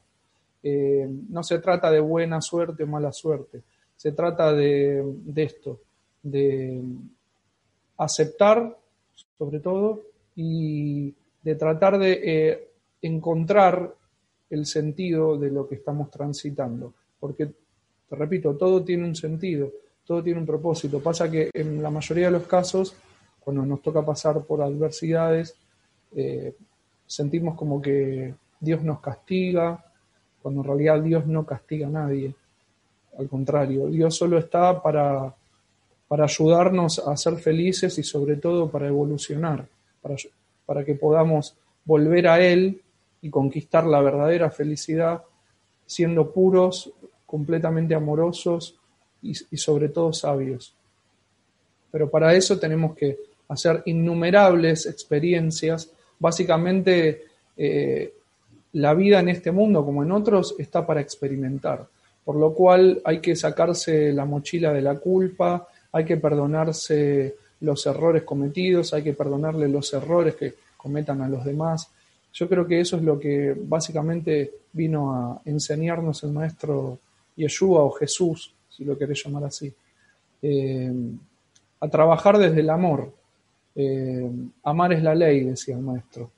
no 0.62 1.42
se 1.42 1.58
trata 1.58 1.90
de 1.90 2.02
buena 2.02 2.40
suerte 2.40 2.84
o 2.84 2.88
mala 2.88 3.12
suerte 3.12 3.64
se 4.00 4.14
trata 4.14 4.54
de, 4.54 5.04
esto, 5.36 5.82
de 6.24 6.82
aceptar 7.98 8.78
sobre 9.38 9.60
todo 9.60 10.04
y 10.38 11.14
de 11.44 11.56
tratar 11.56 12.00
de 12.00 12.22
eh, 12.24 12.68
encontrar 13.02 13.94
el 14.50 14.66
sentido 14.66 15.38
de 15.38 15.52
lo 15.52 15.68
que 15.68 15.76
estamos 15.76 16.10
transitando. 16.10 16.94
Porque, 17.20 17.48
te 18.08 18.16
repito, 18.16 18.56
todo 18.56 18.86
tiene 18.86 19.04
un 19.04 19.18
sentido, 19.18 19.70
todo 20.06 20.24
tiene 20.24 20.40
un 20.40 20.46
propósito. 20.46 21.02
Pasa 21.02 21.30
que 21.30 21.50
en 21.54 21.84
la 21.84 21.90
mayoría 21.90 22.28
de 22.28 22.32
los 22.32 22.48
casos, 22.48 22.96
cuando 23.42 23.66
nos 23.66 23.82
toca 23.82 24.06
pasar 24.06 24.46
por 24.46 24.62
adversidades, 24.62 25.58
eh, 26.16 26.56
sentimos 27.06 27.58
como 27.58 27.82
que 27.82 28.34
Dios 28.62 28.82
nos 28.82 29.02
castiga, 29.02 29.84
cuando 30.42 30.62
en 30.62 30.68
realidad 30.68 31.02
Dios 31.02 31.28
no 31.28 31.46
castiga 31.46 31.88
a 31.88 31.92
nadie. 31.92 32.34
Al 33.20 33.28
contrario, 33.28 33.88
Dios 33.88 34.16
solo 34.16 34.38
está 34.38 34.82
para, 34.82 35.36
para 36.08 36.24
ayudarnos 36.24 37.00
a 37.00 37.18
ser 37.18 37.36
felices 37.36 37.98
y 37.98 38.04
sobre 38.04 38.38
todo 38.38 38.72
para 38.72 38.88
evolucionar, 38.88 39.68
para, 40.02 40.16
para 40.66 40.86
que 40.86 40.96
podamos 40.96 41.54
volver 41.84 42.30
a 42.30 42.40
Él 42.40 42.82
y 43.22 43.30
conquistar 43.30 43.86
la 43.86 44.02
verdadera 44.02 44.50
felicidad 44.50 45.22
siendo 45.86 46.32
puros, 46.32 46.94
completamente 47.26 47.94
amorosos 47.94 48.76
y, 49.22 49.34
sobre 49.34 49.90
todo 49.90 50.14
sabios. 50.14 50.74
Pero 51.92 52.10
para 52.10 52.34
eso 52.36 52.58
tenemos 52.58 52.96
que 52.96 53.18
hacer 53.50 53.84
innumerables 53.86 54.86
experiencias. 54.86 55.92
Básicamente, 56.20 57.24
eh, 57.58 58.14
la 58.74 58.94
vida 58.94 59.20
en 59.20 59.28
este 59.28 59.52
mundo, 59.52 59.84
como 59.84 60.04
en 60.04 60.12
otros, 60.14 60.56
está 60.58 60.88
para 60.88 61.02
experimentar 61.02 61.86
por 62.24 62.36
lo 62.36 62.54
cual 62.54 63.02
hay 63.06 63.20
que 63.20 63.36
sacarse 63.36 64.14
la 64.14 64.26
mochila 64.26 64.72
de 64.72 64.82
la 64.82 65.00
culpa, 65.00 65.68
hay 65.92 66.06
que 66.06 66.18
perdonarse 66.18 67.36
los 67.62 67.86
errores 67.86 68.24
cometidos, 68.24 68.94
hay 68.94 69.04
que 69.04 69.14
perdonarle 69.14 69.68
los 69.68 69.94
errores 69.94 70.36
que 70.36 70.54
cometan 70.78 71.22
a 71.22 71.30
los 71.30 71.44
demás. 71.44 71.90
Yo 72.32 72.48
creo 72.48 72.68
que 72.68 72.80
eso 72.80 72.98
es 72.98 73.04
lo 73.04 73.20
que 73.20 73.56
básicamente 73.58 74.52
vino 74.72 75.14
a 75.14 75.42
enseñarnos 75.46 76.24
el 76.24 76.32
maestro 76.32 77.00
Yeshua 77.36 77.84
o 77.84 77.92
Jesús, 77.92 78.54
si 78.70 78.86
lo 78.86 78.98
querés 78.98 79.24
llamar 79.24 79.46
así, 79.46 79.74
eh, 80.42 80.94
a 81.80 81.88
trabajar 81.88 82.38
desde 82.38 82.62
el 82.62 82.70
amor. 82.70 83.12
Eh, 83.76 84.30
amar 84.64 84.94
es 84.94 85.04
la 85.04 85.16
ley, 85.16 85.44
decía 85.46 85.76
el 85.76 85.82
maestro. 85.82 86.32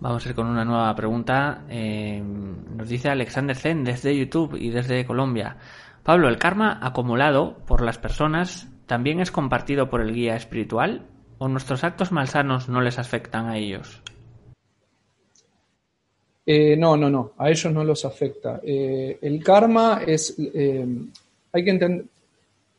Vamos 0.00 0.26
a 0.26 0.28
ir 0.28 0.34
con 0.34 0.46
una 0.46 0.64
nueva 0.64 0.94
pregunta. 0.94 1.64
Eh, 1.68 2.22
nos 2.22 2.88
dice 2.88 3.08
Alexander 3.08 3.56
Zen 3.56 3.84
desde 3.84 4.16
YouTube 4.16 4.56
y 4.56 4.70
desde 4.70 5.06
Colombia. 5.06 5.56
Pablo, 6.02 6.28
¿el 6.28 6.38
karma 6.38 6.78
acumulado 6.82 7.56
por 7.66 7.82
las 7.82 7.98
personas 7.98 8.68
también 8.86 9.20
es 9.20 9.30
compartido 9.30 9.88
por 9.88 10.02
el 10.02 10.12
guía 10.12 10.36
espiritual? 10.36 11.06
¿O 11.38 11.48
nuestros 11.48 11.82
actos 11.82 12.12
malsanos 12.12 12.68
no 12.68 12.80
les 12.80 12.98
afectan 12.98 13.46
a 13.46 13.56
ellos? 13.56 14.02
Eh, 16.44 16.76
no, 16.76 16.96
no, 16.96 17.10
no, 17.10 17.32
a 17.38 17.50
ellos 17.50 17.72
no 17.72 17.82
los 17.82 18.04
afecta. 18.04 18.60
Eh, 18.62 19.18
el 19.20 19.42
karma 19.42 20.02
es, 20.06 20.36
hay 20.38 21.64
que 21.64 21.70
entender, 21.70 22.04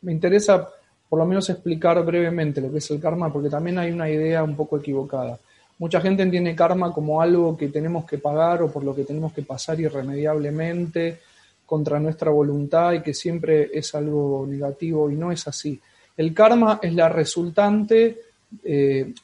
me 0.02 0.12
interesa 0.12 0.68
por 1.08 1.18
lo 1.18 1.26
menos 1.26 1.50
explicar 1.50 2.02
brevemente 2.04 2.60
lo 2.60 2.70
que 2.70 2.78
es 2.78 2.90
el 2.90 3.00
karma, 3.00 3.32
porque 3.32 3.50
también 3.50 3.78
hay 3.78 3.90
una 3.90 4.08
idea 4.08 4.42
un 4.42 4.56
poco 4.56 4.78
equivocada. 4.78 5.38
Mucha 5.78 6.00
gente 6.00 6.24
entiende 6.24 6.56
karma 6.56 6.92
como 6.92 7.22
algo 7.22 7.56
que 7.56 7.68
tenemos 7.68 8.04
que 8.04 8.18
pagar 8.18 8.62
o 8.62 8.70
por 8.70 8.82
lo 8.82 8.94
que 8.94 9.04
tenemos 9.04 9.32
que 9.32 9.42
pasar 9.42 9.78
irremediablemente 9.78 11.20
contra 11.64 12.00
nuestra 12.00 12.32
voluntad 12.32 12.94
y 12.94 13.02
que 13.02 13.14
siempre 13.14 13.70
es 13.72 13.94
algo 13.94 14.44
negativo 14.48 15.08
y 15.08 15.14
no 15.14 15.30
es 15.30 15.46
así. 15.46 15.80
El 16.16 16.34
karma 16.34 16.80
es 16.82 16.92
la 16.94 17.08
resultante, 17.08 18.18
eh, 18.64 19.14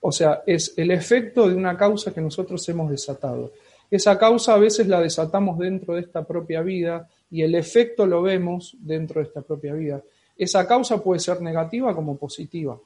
o 0.00 0.12
sea, 0.12 0.42
es 0.46 0.74
el 0.76 0.90
efecto 0.90 1.48
de 1.48 1.54
una 1.54 1.78
causa 1.78 2.12
que 2.12 2.20
nosotros 2.20 2.68
hemos 2.68 2.90
desatado. 2.90 3.52
Esa 3.90 4.18
causa 4.18 4.52
a 4.52 4.58
veces 4.58 4.88
la 4.88 5.00
desatamos 5.00 5.58
dentro 5.58 5.94
de 5.94 6.02
esta 6.02 6.24
propia 6.24 6.60
vida 6.60 7.08
y 7.30 7.40
el 7.40 7.54
efecto 7.54 8.04
lo 8.04 8.20
vemos 8.20 8.76
dentro 8.80 9.20
de 9.20 9.28
esta 9.28 9.40
propia 9.40 9.72
vida. 9.72 10.02
Esa 10.36 10.66
causa 10.66 11.02
puede 11.02 11.20
ser 11.20 11.40
negativa 11.40 11.94
como 11.94 12.18
positiva 12.18 12.78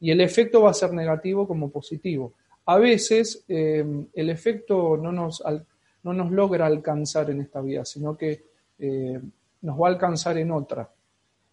y 0.00 0.10
el 0.10 0.20
efecto 0.20 0.62
va 0.62 0.70
a 0.70 0.74
ser 0.74 0.92
negativo 0.92 1.46
como 1.46 1.70
positivo. 1.70 2.32
A 2.66 2.78
veces 2.78 3.44
eh, 3.48 3.84
el 4.14 4.30
efecto 4.30 4.96
no 4.96 5.12
nos, 5.12 5.42
no 6.02 6.12
nos, 6.12 6.30
logra 6.30 6.66
alcanzar 6.66 7.30
en 7.30 7.40
esta 7.40 7.60
vida, 7.60 7.84
sino 7.84 8.16
que 8.16 8.42
eh, 8.78 9.20
nos 9.62 9.80
va 9.80 9.88
a 9.88 9.90
alcanzar 9.90 10.38
en 10.38 10.50
otra. 10.50 10.88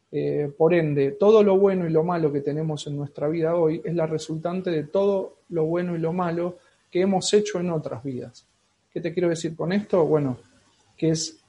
Eh, 0.10 0.50
por 0.58 0.74
ende, 0.74 1.12
todo 1.12 1.44
lo 1.44 1.58
bueno 1.58 1.86
y 1.86 1.90
lo 1.90 2.04
malo 2.04 2.32
que 2.32 2.40
tenemos 2.40 2.88
en 2.88 2.96
nuestra 2.96 3.28
vida 3.28 3.56
hoy 3.56 3.82
es 3.84 3.94
la 3.94 4.08
resultante 4.08 4.72
de 4.72 4.84
todo 4.84 5.40
lo 5.50 5.66
bueno 5.66 5.96
y 5.96 6.00
lo 6.00 6.14
malo 6.14 6.58
que 6.90 7.02
hemos 7.02 7.34
hecho 7.34 7.60
en 7.60 7.72
otras 7.72 8.02
vidas. 8.04 8.46
¿Qué 8.90 9.02
te 9.02 9.14
quiero 9.14 9.28
decir 9.28 9.56
con 9.56 9.74
esto? 9.74 10.06
Bueno, 10.06 10.38
que 10.96 11.10
es 11.10 11.44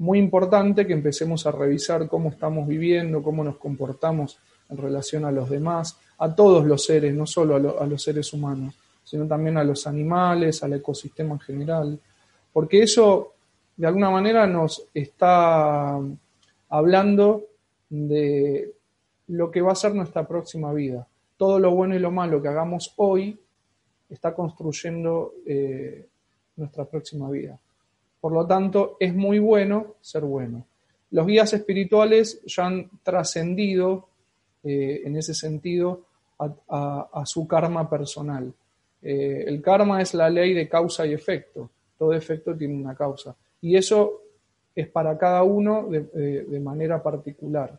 muy 0.00 0.18
importante 0.18 0.86
que 0.86 0.94
empecemos 0.94 1.46
a 1.46 1.52
revisar 1.52 2.08
cómo 2.08 2.30
estamos 2.30 2.66
viviendo, 2.66 3.22
cómo 3.22 3.44
nos 3.44 3.58
comportamos 3.58 4.38
en 4.70 4.78
relación 4.78 5.26
a 5.26 5.30
los 5.30 5.50
demás, 5.50 5.98
a 6.18 6.34
todos 6.34 6.64
los 6.64 6.86
seres, 6.86 7.14
no 7.14 7.26
solo 7.26 7.56
a, 7.78 7.86
los 7.86 8.02
seres 8.02 8.32
humanos, 8.32 8.74
sino 9.04 9.26
también 9.26 9.58
a 9.58 9.64
los 9.64 9.86
animales, 9.86 10.62
al 10.62 10.72
ecosistema 10.72 11.34
en 11.34 11.40
general, 11.40 12.00
porque 12.50 12.82
eso 12.82 13.34
de 13.76 13.86
alguna 13.86 14.10
manera 14.10 14.46
nos 14.46 14.86
está 14.94 15.98
hablando 16.70 17.44
de 17.90 18.72
lo 19.28 19.50
que 19.50 19.60
va 19.60 19.72
a 19.72 19.76
ser 19.76 19.94
nuestra 19.94 20.26
próxima 20.26 20.72
vida. 20.72 21.06
Todo 21.36 21.58
lo 21.58 21.72
bueno 21.72 21.94
y 21.94 21.98
lo 21.98 22.10
malo 22.10 22.40
que 22.40 22.48
hagamos 22.48 22.94
hoy 22.96 23.38
está 24.08 24.34
construyendo 24.34 25.34
eh, 25.44 26.06
nuestra 26.56 26.86
próxima 26.86 27.28
vida. 27.28 27.58
Por 28.20 28.32
lo 28.32 28.46
tanto, 28.46 28.96
es 29.00 29.14
muy 29.14 29.38
bueno 29.38 29.94
ser 30.00 30.22
bueno. 30.22 30.66
Los 31.10 31.26
guías 31.26 31.52
espirituales 31.52 32.40
ya 32.44 32.66
han 32.66 32.90
trascendido 33.02 34.08
eh, 34.62 35.02
en 35.04 35.16
ese 35.16 35.34
sentido 35.34 36.02
a, 36.38 37.22
su 37.26 37.46
karma 37.46 37.88
personal. 37.88 38.52
Eh, 39.02 39.44
el 39.46 39.60
karma 39.60 40.00
es 40.00 40.14
la 40.14 40.30
ley 40.30 40.54
de 40.54 40.68
causa 40.68 41.06
y 41.06 41.12
efecto. 41.12 41.70
Todo 41.98 42.12
efecto 42.14 42.56
tiene 42.56 42.74
una 42.74 42.94
causa. 42.94 43.34
Y 43.60 43.76
eso 43.76 44.22
es 44.74 44.88
para 44.88 45.18
cada 45.18 45.42
uno 45.42 45.88
de, 45.88 46.60
manera 46.60 47.02
particular. 47.02 47.78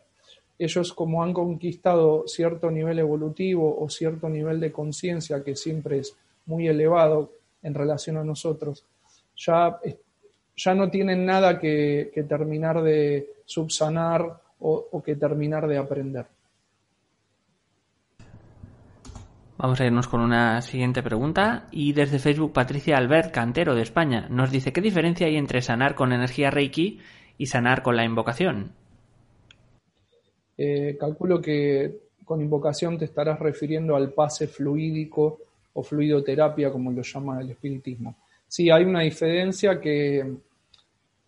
Ellos 0.58 0.92
como 0.92 1.22
han 1.22 1.32
conquistado 1.32 2.24
cierto 2.26 2.70
nivel 2.70 2.98
evolutivo 2.98 3.76
o 3.80 3.88
cierto 3.88 4.28
nivel 4.28 4.60
de 4.60 4.70
conciencia 4.70 5.42
que 5.42 5.56
siempre 5.56 5.98
es 5.98 6.14
muy 6.46 6.68
elevado 6.68 7.32
en 7.62 7.74
relación 7.74 8.16
a 8.18 8.24
nosotros, 8.24 8.84
ya, 9.36 9.80
ya 10.56 10.74
no 10.74 10.90
tienen 10.90 11.24
nada 11.24 11.58
que, 11.58 12.12
terminar 12.28 12.82
de 12.82 13.28
subsanar 13.44 14.40
o 14.58 15.02
que 15.02 15.16
terminar 15.16 15.66
de 15.66 15.78
aprender. 15.78 16.26
Vamos 19.62 19.80
a 19.80 19.86
irnos 19.86 20.08
con 20.08 20.20
una 20.20 20.60
siguiente 20.60 21.04
pregunta. 21.04 21.68
Y 21.70 21.92
desde 21.92 22.18
Facebook, 22.18 22.52
Patricia 22.52 22.96
Albert 22.96 23.30
Cantero 23.32 23.76
de 23.76 23.82
España 23.82 24.26
nos 24.28 24.50
dice: 24.50 24.72
¿Qué 24.72 24.80
diferencia 24.80 25.28
hay 25.28 25.36
entre 25.36 25.62
sanar 25.62 25.94
con 25.94 26.12
energía 26.12 26.50
Reiki 26.50 26.98
y 27.38 27.46
sanar 27.46 27.84
con 27.84 27.94
la 27.94 28.04
invocación? 28.04 28.72
Eh, 30.58 30.96
calculo 30.98 31.40
que 31.40 31.96
con 32.24 32.40
invocación 32.40 32.98
te 32.98 33.04
estarás 33.04 33.38
refiriendo 33.38 33.94
al 33.94 34.12
pase 34.12 34.48
fluídico 34.48 35.38
o 35.74 35.82
fluidoterapia, 35.84 36.72
como 36.72 36.90
lo 36.90 37.02
llama 37.02 37.40
el 37.40 37.50
espiritismo. 37.50 38.16
Sí, 38.52 38.68
hay 38.68 38.84
una 38.84 39.00
diferencia 39.00 39.80
que 39.80 40.30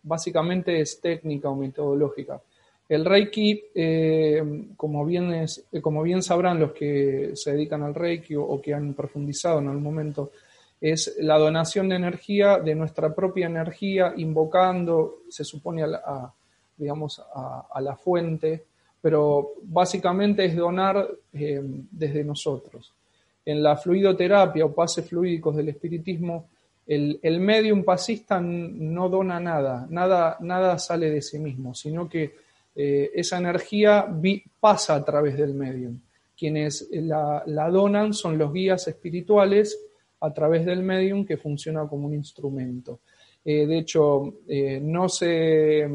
básicamente 0.02 0.78
es 0.78 1.00
técnica 1.00 1.48
o 1.48 1.56
metodológica. 1.56 2.38
El 2.86 3.02
Reiki, 3.02 3.64
eh, 3.74 4.66
como, 4.76 5.06
bien 5.06 5.32
es, 5.32 5.64
eh, 5.72 5.80
como 5.80 6.02
bien 6.02 6.22
sabrán 6.22 6.60
los 6.60 6.72
que 6.72 7.30
se 7.32 7.52
dedican 7.52 7.82
al 7.82 7.94
Reiki 7.94 8.34
o, 8.36 8.60
que 8.60 8.74
han 8.74 8.92
profundizado 8.92 9.60
en 9.60 9.68
algún 9.68 9.84
momento, 9.84 10.32
es 10.78 11.16
la 11.20 11.38
donación 11.38 11.88
de 11.88 11.96
energía, 11.96 12.58
de 12.58 12.74
nuestra 12.74 13.14
propia 13.14 13.46
energía, 13.46 14.12
invocando, 14.18 15.22
se 15.30 15.44
supone, 15.44 15.82
a, 15.82 16.30
digamos, 16.76 17.22
a, 17.34 17.80
la 17.80 17.96
fuente, 17.96 18.64
pero 19.00 19.52
básicamente 19.62 20.44
es 20.44 20.54
donar 20.54 21.08
eh, 21.32 21.58
desde 21.90 22.22
nosotros. 22.22 22.92
En 23.46 23.62
la 23.62 23.78
fluidoterapia 23.78 24.66
o 24.66 24.74
pases 24.74 25.08
fluídicos 25.08 25.56
del 25.56 25.70
espiritismo, 25.70 26.48
el, 26.86 27.18
el 27.22 27.40
medium 27.40 27.82
pasista 27.82 28.40
no 28.40 29.08
dona 29.08 29.40
nada, 29.40 29.86
nada, 29.88 30.36
nada 30.40 30.78
sale 30.78 31.10
de 31.10 31.22
sí 31.22 31.38
mismo, 31.38 31.74
sino 31.74 32.08
que 32.08 32.34
eh, 32.76 33.10
esa 33.14 33.38
energía 33.38 34.06
pasa 34.60 34.96
a 34.96 35.04
través 35.04 35.36
del 35.36 35.54
medium. 35.54 35.98
Quienes 36.36 36.88
la, 36.90 37.44
donan 37.70 38.12
son 38.12 38.36
los 38.36 38.52
guías 38.52 38.88
espirituales 38.88 39.78
a 40.20 40.32
través 40.34 40.66
del 40.66 40.82
medium 40.82 41.24
que 41.24 41.36
funciona 41.36 41.86
como 41.86 42.06
un 42.06 42.14
instrumento. 42.14 43.00
Eh, 43.44 43.66
de 43.66 43.78
hecho, 43.78 44.40
eh, 44.48 44.80
no 44.82 45.08
se, 45.08 45.88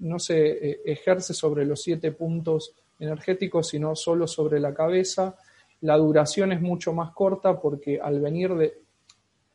no 0.00 0.18
se 0.18 0.80
ejerce 0.84 1.32
sobre 1.32 1.64
los 1.64 1.82
siete 1.82 2.12
puntos 2.12 2.72
energéticos, 2.98 3.68
sino 3.68 3.96
solo 3.96 4.26
sobre 4.26 4.60
la 4.60 4.74
cabeza. 4.74 5.36
La 5.80 5.96
duración 5.96 6.52
es 6.52 6.60
mucho 6.60 6.92
más 6.92 7.12
corta 7.12 7.58
porque 7.58 7.98
al 8.00 8.20
venir 8.20 8.54
de, 8.54 8.74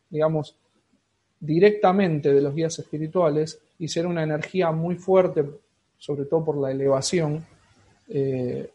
digamos, 0.10 0.56
directamente 1.42 2.34
de 2.34 2.40
los 2.40 2.56
guías 2.56 2.80
espirituales 2.80 3.60
y 3.80 3.90
ser 3.90 4.08
una 4.08 4.24
energía 4.24 4.72
muy 4.72 4.96
fuerte 4.96 5.44
sobre 6.02 6.26
todo 6.26 6.44
por 6.44 6.58
la 6.58 6.72
elevación, 6.72 7.46
eh, 8.10 8.72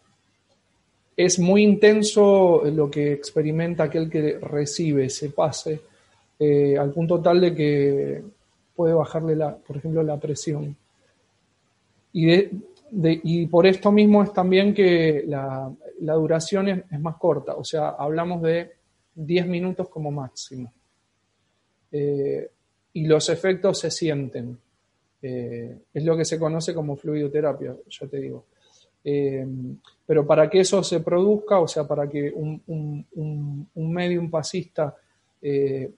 es 1.17 1.39
muy 1.41 1.65
intenso 1.65 2.63
lo 2.67 2.89
que 2.89 3.13
experimenta 3.13 3.83
aquel 3.83 4.09
que 4.09 4.39
recibe 4.39 5.07
ese 5.07 5.31
pase, 5.31 5.81
eh, 6.39 6.79
al 6.79 6.93
punto 6.93 7.21
tal 7.21 7.41
de 7.41 7.53
que 7.53 8.23
puede 8.77 8.95
bajarle, 8.95 9.35
la, 9.35 9.57
por 9.57 9.79
ejemplo, 9.79 10.05
la 10.05 10.21
presión. 10.21 10.77
Y, 12.13 13.47
por 13.47 13.67
esto 13.67 13.91
mismo 13.91 14.23
es 14.23 14.33
también 14.33 14.73
que 14.73 15.25
la, 15.27 15.69
duración 15.99 16.69
es, 16.69 17.01
más 17.01 17.17
corta, 17.17 17.57
o 17.57 17.65
sea, 17.65 17.89
hablamos 17.89 18.41
de 18.43 18.71
10 19.17 19.49
minutos 19.49 19.89
como 19.89 20.13
máximo. 20.13 20.73
Eh, 21.91 22.49
y 22.97 23.05
los 23.05 23.29
efectos 23.29 23.81
se 23.81 23.91
sienten. 23.91 24.57
Eh, 25.21 25.81
es 25.93 26.03
lo 26.03 26.17
que 26.17 26.25
se 26.25 26.39
conoce 26.39 26.73
como 26.73 26.97
fluidoterapia, 26.97 27.77
ya 27.91 28.07
te 28.07 28.19
digo. 28.19 28.47
Eh, 29.05 29.47
pero 30.07 30.27
para 30.27 30.49
que 30.49 30.61
eso 30.61 30.83
se 30.83 31.01
produzca, 31.01 31.61
o 31.61 31.69
sea, 31.69 31.87
para 31.87 32.09
que 32.09 32.33
un, 32.35 32.63
un, 32.67 33.69
un, 33.75 33.93
medium 33.93 34.31
pasista 34.31 34.97
eh, 35.43 35.91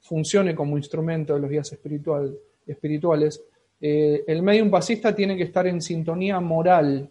funcione 0.00 0.54
como 0.54 0.78
instrumento 0.78 1.34
de 1.34 1.40
los 1.40 1.50
guías 1.50 1.70
espiritual, 1.70 2.34
espirituales, 2.66 3.42
el 3.78 4.42
medium 4.42 4.70
pasista 4.70 5.14
tiene 5.14 5.36
que 5.36 5.44
estar 5.44 5.66
en 5.66 5.82
sintonía 5.82 6.40
moral 6.40 7.08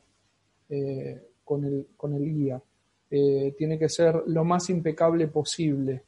con 1.46 1.64
el, 1.64 1.88
con, 1.96 2.14
el, 2.16 2.24
guía. 2.26 2.62
tiene 3.08 3.80
que 3.80 3.88
ser 3.88 4.24
lo 4.26 4.44
más 4.44 4.70
impecable 4.70 5.28
posible. 5.28 6.07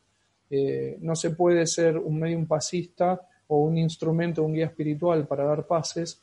No 1.00 1.16
se 1.16 1.32
puede 1.32 1.68
ser 1.68 1.98
un 1.98 2.20
medium 2.20 2.46
pasista 2.46 3.22
o 3.48 3.60
un 3.60 3.78
instrumento, 3.78 4.44
un 4.44 4.54
guía 4.54 4.66
espiritual 4.66 5.28
para 5.28 5.44
dar 5.44 5.66
pases, 5.66 6.22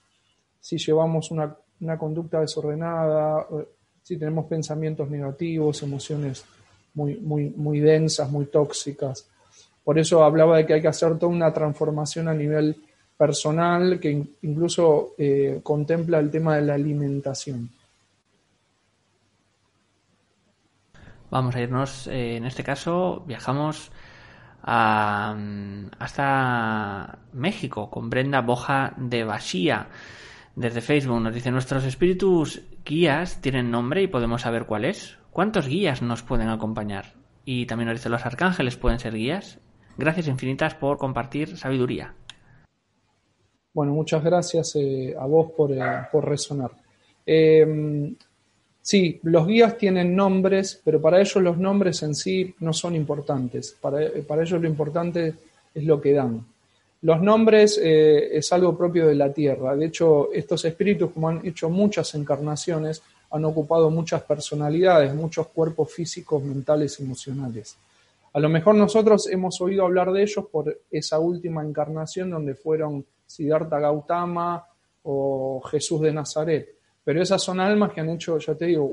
si 0.61 0.79
llevamos 0.79 1.31
una, 1.31 1.57
conducta 1.99 2.41
desordenada, 2.41 3.47
si 4.03 4.17
tenemos 4.17 4.47
pensamientos 4.47 5.09
negativos, 5.09 5.83
emociones 5.83 6.45
muy, 6.95 7.17
muy, 7.17 7.51
muy 7.51 7.81
densas, 7.81 8.31
muy 8.31 8.47
tóxicas. 8.47 9.29
Por 9.85 9.99
eso 9.99 10.25
hablaba 10.25 10.57
de 10.57 10.67
que 10.67 10.75
hay 10.75 10.83
que 10.83 10.89
hacer 10.89 11.19
toda 11.19 11.31
una 11.31 11.53
transformación 11.53 12.27
a 12.27 12.35
nivel 12.35 12.77
personal 13.17 14.01
que 14.01 14.11
incluso 14.43 15.15
eh, 15.17 15.61
contempla 15.63 16.19
el 16.19 16.31
tema 16.31 16.57
de 16.57 16.63
la 16.63 16.75
alimentación. 16.75 17.71
Vamos 21.31 21.55
a 21.55 21.61
irnos, 21.61 22.07
eh, 22.07 22.37
en 22.37 22.45
este 22.45 22.63
caso, 22.63 23.23
viajamos 23.27 23.91
hasta 24.67 26.29
México 27.33 27.89
con 27.89 28.11
Brenda 28.11 28.41
Boja 28.41 28.95
de 28.97 29.23
Basía. 29.25 29.89
Desde 30.57 30.81
Facebook 30.81 31.21
nos 31.21 31.35
dice, 31.35 31.51
nuestros 31.51 31.85
espíritus 31.85 32.63
guías 32.85 33.41
tienen 33.41 33.71
nombre 33.71 34.03
y 34.03 34.09
podemos 34.09 34.43
saber 34.43 34.67
cuál 34.67 34.85
es. 34.85 35.19
¿Cuántos 35.31 35.69
guías 35.69 36.03
nos 36.03 36.23
pueden 36.23 36.49
acompañar? 36.49 37.15
Y 37.45 37.67
también 37.67 37.89
nos 37.89 37.99
dice, 37.99 38.09
los 38.09 38.27
arcángeles 38.27 38.77
pueden 38.77 38.99
ser 38.99 39.15
guías. 39.15 39.61
Gracias 39.97 40.27
infinitas 40.29 40.75
por 40.75 40.99
compartir 40.99 41.57
sabiduría. 41.57 42.15
Bueno, 43.73 43.93
muchas 43.93 44.25
gracias 44.25 44.75
eh, 44.77 45.15
a 45.19 45.27
vos 45.27 45.53
por, 45.57 45.71
eh, 45.71 45.81
por 46.11 46.27
resonar. 46.27 46.73
Eh, 47.25 48.17
Sí, 48.87 49.19
los 49.25 49.49
guías 49.49 49.77
tienen 49.77 50.15
nombres, 50.15 50.81
pero 50.85 51.01
para 51.01 51.21
ellos 51.21 51.43
los 51.43 51.59
nombres 51.59 52.05
en 52.05 52.15
sí 52.15 52.55
no 52.61 52.73
son 52.73 52.95
importantes. 52.95 53.77
Para, 53.81 54.01
ellos 54.05 54.63
lo 54.63 54.69
importante 54.69 55.35
es 55.75 55.85
lo 55.85 56.01
que 56.01 56.13
dan. 56.13 56.47
Los 57.03 57.21
nombres 57.21 57.81
eh, 57.83 58.39
es 58.39 58.53
algo 58.53 58.79
propio 58.79 59.09
de 59.09 59.17
la 59.17 59.33
Tierra. 59.33 59.75
De 59.75 59.87
hecho, 59.87 60.33
estos 60.33 60.65
espíritus, 60.67 61.11
como 61.11 61.29
han 61.29 61.45
hecho 61.45 61.69
muchas 61.69 62.15
encarnaciones, 62.15 63.03
han 63.33 63.45
ocupado 63.45 63.91
muchas 63.91 64.23
personalidades, 64.23 65.13
muchos 65.13 65.49
cuerpos 65.49 65.93
físicos, 65.93 66.41
mentales, 66.45 67.01
emocionales. 67.01 67.77
A 68.35 68.39
lo 68.39 68.49
mejor 68.49 68.77
nosotros 68.77 69.27
hemos 69.29 69.61
oído 69.61 69.85
hablar 69.85 70.13
de 70.13 70.23
ellos 70.23 70.45
por 70.47 70.79
esa 70.93 71.19
última 71.19 71.65
encarnación 71.65 72.31
donde 72.31 72.55
fueron 72.55 73.05
Siddhartha 73.27 73.81
Gautama 73.81 74.65
o 75.03 75.61
Jesús 75.73 76.03
de 76.03 76.13
Nazaret 76.13 76.76
pero 77.07 77.23
esas 77.23 77.41
son 77.41 77.61
almas 77.61 77.93
que 77.93 78.01
han 78.01 78.11
hecho, 78.11 78.37
ya 78.39 78.57
te 78.57 78.67
digo, 78.67 78.91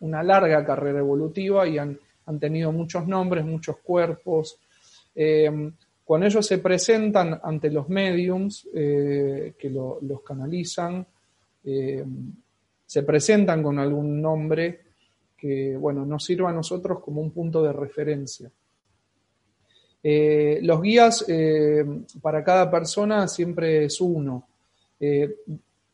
una 0.00 0.20
larga 0.24 0.64
carrera 0.64 0.98
evolutiva 0.98 1.64
y 1.68 1.78
han, 1.78 1.96
tenido 2.40 2.72
muchos 2.72 3.06
nombres, 3.06 3.44
muchos 3.44 3.76
cuerpos. 3.76 4.58
Eh, 5.14 5.70
Cuando 6.04 6.26
ellos 6.26 6.44
se 6.44 6.58
presentan 6.58 7.38
ante 7.40 7.70
los 7.70 7.88
mediums 7.88 8.66
eh, 8.74 9.54
que 9.56 9.70
lo- 9.70 9.98
los 10.02 10.22
canalizan, 10.22 11.06
eh, 11.64 12.04
se 12.84 13.02
presentan 13.04 13.62
con 13.62 13.78
algún 13.78 14.20
nombre 14.20 14.80
que, 15.38 15.76
bueno, 15.76 16.04
nos 16.04 16.24
sirva 16.24 16.50
a 16.50 16.52
nosotros 16.52 16.98
como 16.98 17.20
un 17.20 17.30
punto 17.30 17.62
de 17.62 17.72
referencia. 17.72 18.50
Eh, 20.02 20.58
los 20.62 20.82
guías 20.82 21.24
eh, 21.28 21.84
para 22.20 22.42
cada 22.42 22.68
persona 22.68 23.28
siempre 23.28 23.84
es 23.84 24.00
uno. 24.00 24.48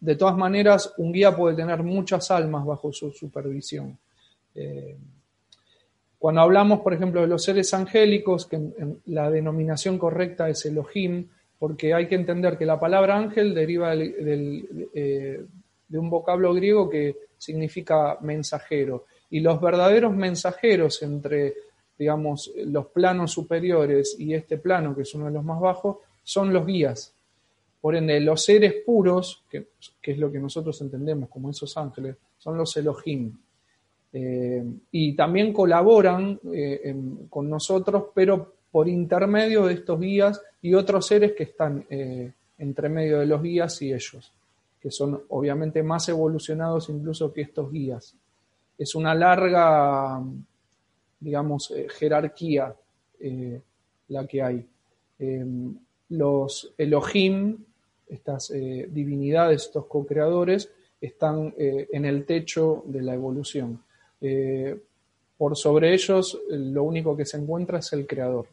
De 0.00 0.14
todas 0.16 0.36
maneras, 0.36 0.94
un 0.98 1.12
guía 1.12 1.34
puede 1.36 1.56
tener 1.56 1.82
muchas 1.82 2.30
almas 2.30 2.64
bajo 2.64 2.92
su 2.92 3.10
supervisión. 3.10 3.98
Eh, 4.54 4.96
cuando 6.18 6.40
hablamos, 6.40 6.80
por 6.80 6.94
ejemplo, 6.94 7.20
de 7.20 7.26
los 7.28 7.42
seres 7.44 7.72
angélicos, 7.74 8.46
que 8.46 8.56
en- 8.56 9.00
la 9.06 9.30
denominación 9.30 9.98
correcta 9.98 10.48
es 10.48 10.64
Elohim, 10.66 11.28
porque 11.58 11.94
hay 11.94 12.06
que 12.06 12.14
entender 12.14 12.56
que 12.56 12.66
la 12.66 12.78
palabra 12.78 13.16
ángel 13.16 13.54
deriva 13.54 13.94
del, 13.94 14.88
eh, 14.94 15.44
de 15.88 15.98
un 15.98 16.10
vocablo 16.10 16.54
griego 16.54 16.88
que 16.88 17.16
significa 17.36 18.18
mensajero. 18.20 19.06
Y 19.30 19.40
los 19.40 19.60
verdaderos 19.60 20.14
mensajeros 20.14 21.02
entre, 21.02 21.54
digamos, 21.98 22.52
los 22.66 22.86
planos 22.86 23.32
superiores 23.32 24.16
y 24.18 24.34
este 24.34 24.58
plano, 24.58 24.94
que 24.94 25.02
es 25.02 25.14
uno 25.14 25.26
de 25.26 25.32
los 25.32 25.44
más 25.44 25.60
bajos, 25.60 25.98
son 26.22 26.52
los 26.52 26.64
guías. 26.66 27.12
Por 27.80 27.94
ende, 27.94 28.18
los 28.20 28.44
seres 28.44 28.74
puros, 28.84 29.44
que, 29.48 29.68
es 30.02 30.18
lo 30.18 30.32
que 30.32 30.38
nosotros 30.38 30.80
entendemos 30.80 31.28
como 31.28 31.50
esos 31.50 31.76
ángeles, 31.76 32.16
son 32.38 32.56
los 32.56 32.76
Elohim. 32.76 33.32
Eh, 34.12 34.64
y 34.90 35.14
también 35.14 35.52
colaboran 35.52 36.40
eh, 36.52 36.94
con 37.28 37.48
nosotros, 37.48 38.04
pero 38.14 38.54
por 38.70 38.88
intermedio 38.88 39.66
de 39.66 39.74
estos 39.74 40.00
guías 40.00 40.42
y 40.62 40.74
otros 40.74 41.06
seres 41.06 41.32
que 41.32 41.44
están 41.44 41.84
eh, 41.90 42.32
entre 42.58 42.88
medio 42.88 43.20
de 43.20 43.26
los 43.26 43.42
guías 43.42 43.80
y 43.82 43.92
ellos, 43.92 44.32
que 44.80 44.90
son 44.90 45.22
obviamente 45.28 45.82
más 45.82 46.08
evolucionados 46.08 46.88
incluso 46.88 47.32
que 47.32 47.42
estos 47.42 47.70
guías. 47.70 48.14
Es 48.76 48.94
una 48.94 49.14
larga, 49.14 50.22
digamos, 51.20 51.72
jerarquía 51.98 52.74
la 54.08 54.26
que 54.26 54.42
hay. 54.42 54.66
Los 56.10 56.72
Elohim, 56.78 57.58
estas 58.08 58.50
eh, 58.50 58.88
divinidades, 58.90 59.66
estos 59.66 59.86
co-creadores, 59.86 60.70
están 61.00 61.54
eh, 61.56 61.88
en 61.92 62.04
el 62.04 62.24
techo 62.24 62.82
de 62.86 63.02
la 63.02 63.14
evolución. 63.14 63.82
Eh, 64.20 64.76
por 65.36 65.56
sobre 65.56 65.94
ellos, 65.94 66.38
lo 66.50 66.82
único 66.82 67.16
que 67.16 67.24
se 67.24 67.36
encuentra 67.36 67.78
es 67.78 67.92
el 67.92 68.06
creador. 68.06 68.48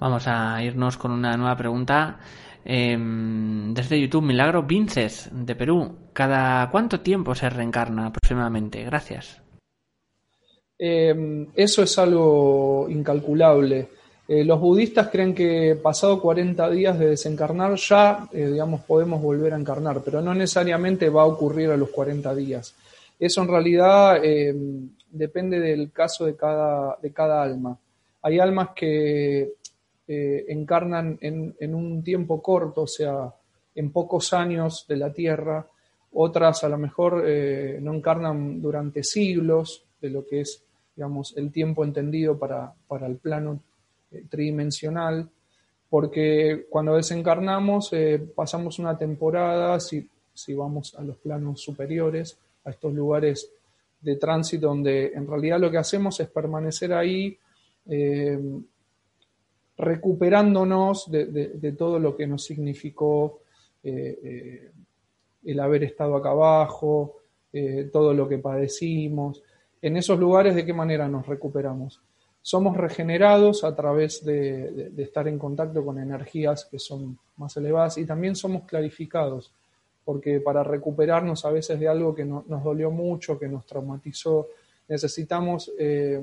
Vamos 0.00 0.26
a 0.26 0.62
irnos 0.62 0.96
con 0.96 1.12
una 1.12 1.36
nueva 1.36 1.56
pregunta. 1.56 2.18
Eh, 2.64 2.96
desde 2.98 4.00
YouTube, 4.00 4.24
Milagro 4.24 4.62
Vinces, 4.62 5.28
de 5.32 5.54
Perú. 5.54 5.96
¿Cada 6.12 6.68
cuánto 6.70 7.00
tiempo 7.00 7.34
se 7.34 7.48
reencarna 7.48 8.06
aproximadamente? 8.06 8.82
Gracias. 8.84 9.40
Eh, 10.78 11.46
eso 11.54 11.82
es 11.82 11.98
algo 11.98 12.86
incalculable. 12.88 13.88
Eh, 14.26 14.42
los 14.42 14.58
budistas 14.58 15.08
creen 15.08 15.34
que 15.34 15.78
pasado 15.82 16.20
40 16.20 16.70
días 16.70 16.98
de 16.98 17.10
desencarnar 17.10 17.74
ya, 17.74 18.26
eh, 18.32 18.46
digamos, 18.46 18.80
podemos 18.82 19.20
volver 19.20 19.52
a 19.52 19.58
encarnar, 19.58 20.00
pero 20.02 20.22
no 20.22 20.34
necesariamente 20.34 21.10
va 21.10 21.22
a 21.22 21.26
ocurrir 21.26 21.70
a 21.70 21.76
los 21.76 21.90
40 21.90 22.34
días. 22.34 22.74
Eso 23.18 23.42
en 23.42 23.48
realidad 23.48 24.24
eh, 24.24 24.54
depende 25.10 25.60
del 25.60 25.92
caso 25.92 26.24
de 26.24 26.36
cada, 26.36 26.96
de 27.02 27.12
cada 27.12 27.42
alma. 27.42 27.78
Hay 28.22 28.38
almas 28.38 28.70
que 28.74 29.52
eh, 30.08 30.44
encarnan 30.48 31.18
en, 31.20 31.54
en 31.60 31.74
un 31.74 32.02
tiempo 32.02 32.40
corto, 32.40 32.82
o 32.82 32.86
sea, 32.86 33.30
en 33.74 33.90
pocos 33.90 34.32
años 34.32 34.86
de 34.88 34.96
la 34.96 35.12
Tierra, 35.12 35.66
otras 36.12 36.64
a 36.64 36.68
lo 36.68 36.78
mejor 36.78 37.24
no 37.80 37.92
encarnan 37.92 38.62
durante 38.62 39.02
siglos 39.02 39.82
de 40.00 40.10
lo 40.10 40.24
que 40.24 40.42
es, 40.42 40.62
digamos, 40.94 41.36
el 41.36 41.50
tiempo 41.50 41.82
entendido 41.82 42.38
para, 42.38 42.72
para 42.86 43.08
el 43.08 43.16
plano 43.16 43.58
tridimensional, 44.28 45.28
porque 45.88 46.66
cuando 46.68 46.96
desencarnamos 46.96 47.92
eh, 47.92 48.20
pasamos 48.34 48.78
una 48.78 48.98
temporada, 48.98 49.78
si, 49.78 50.08
si 50.32 50.52
vamos 50.52 50.94
a 50.96 51.02
los 51.02 51.16
planos 51.18 51.60
superiores, 51.60 52.36
a 52.64 52.70
estos 52.70 52.92
lugares 52.92 53.50
de 54.00 54.16
tránsito 54.16 54.66
donde 54.66 55.12
en 55.14 55.26
realidad 55.26 55.60
lo 55.60 55.70
que 55.70 55.78
hacemos 55.78 56.18
es 56.20 56.28
permanecer 56.28 56.92
ahí 56.92 57.38
eh, 57.86 58.38
recuperándonos 59.76 61.10
de, 61.10 61.26
de, 61.26 61.72
todo 61.72 61.98
lo 61.98 62.16
que 62.16 62.26
nos 62.26 62.44
significó 62.44 63.40
eh, 63.82 64.70
el 65.44 65.60
haber 65.60 65.84
estado 65.84 66.16
acá 66.16 66.30
abajo, 66.30 67.16
todo 67.92 68.14
lo 68.14 68.28
que 68.28 68.38
padecimos. 68.38 69.42
En 69.82 69.96
esos 69.96 70.18
lugares, 70.18 70.54
¿de 70.54 70.64
qué 70.64 70.72
manera 70.72 71.08
nos 71.08 71.26
recuperamos? 71.26 72.00
Somos 72.46 72.76
regenerados 72.76 73.64
a 73.64 73.74
través 73.74 74.22
de, 74.22 74.92
estar 74.98 75.26
en 75.28 75.38
contacto 75.38 75.82
con 75.82 75.98
energías 75.98 76.66
que 76.66 76.78
son 76.78 77.18
más 77.38 77.56
elevadas 77.56 77.96
y 77.96 78.04
también 78.04 78.36
somos 78.36 78.64
clarificados, 78.64 79.50
porque 80.04 80.40
para 80.40 80.62
recuperarnos 80.62 81.46
a 81.46 81.50
veces 81.50 81.80
de 81.80 81.88
algo 81.88 82.14
que 82.14 82.26
no, 82.26 82.44
nos 82.46 82.62
dolió 82.62 82.90
mucho, 82.90 83.38
que 83.38 83.48
nos 83.48 83.64
traumatizó, 83.64 84.48
necesitamos 84.86 85.72
eh, 85.78 86.20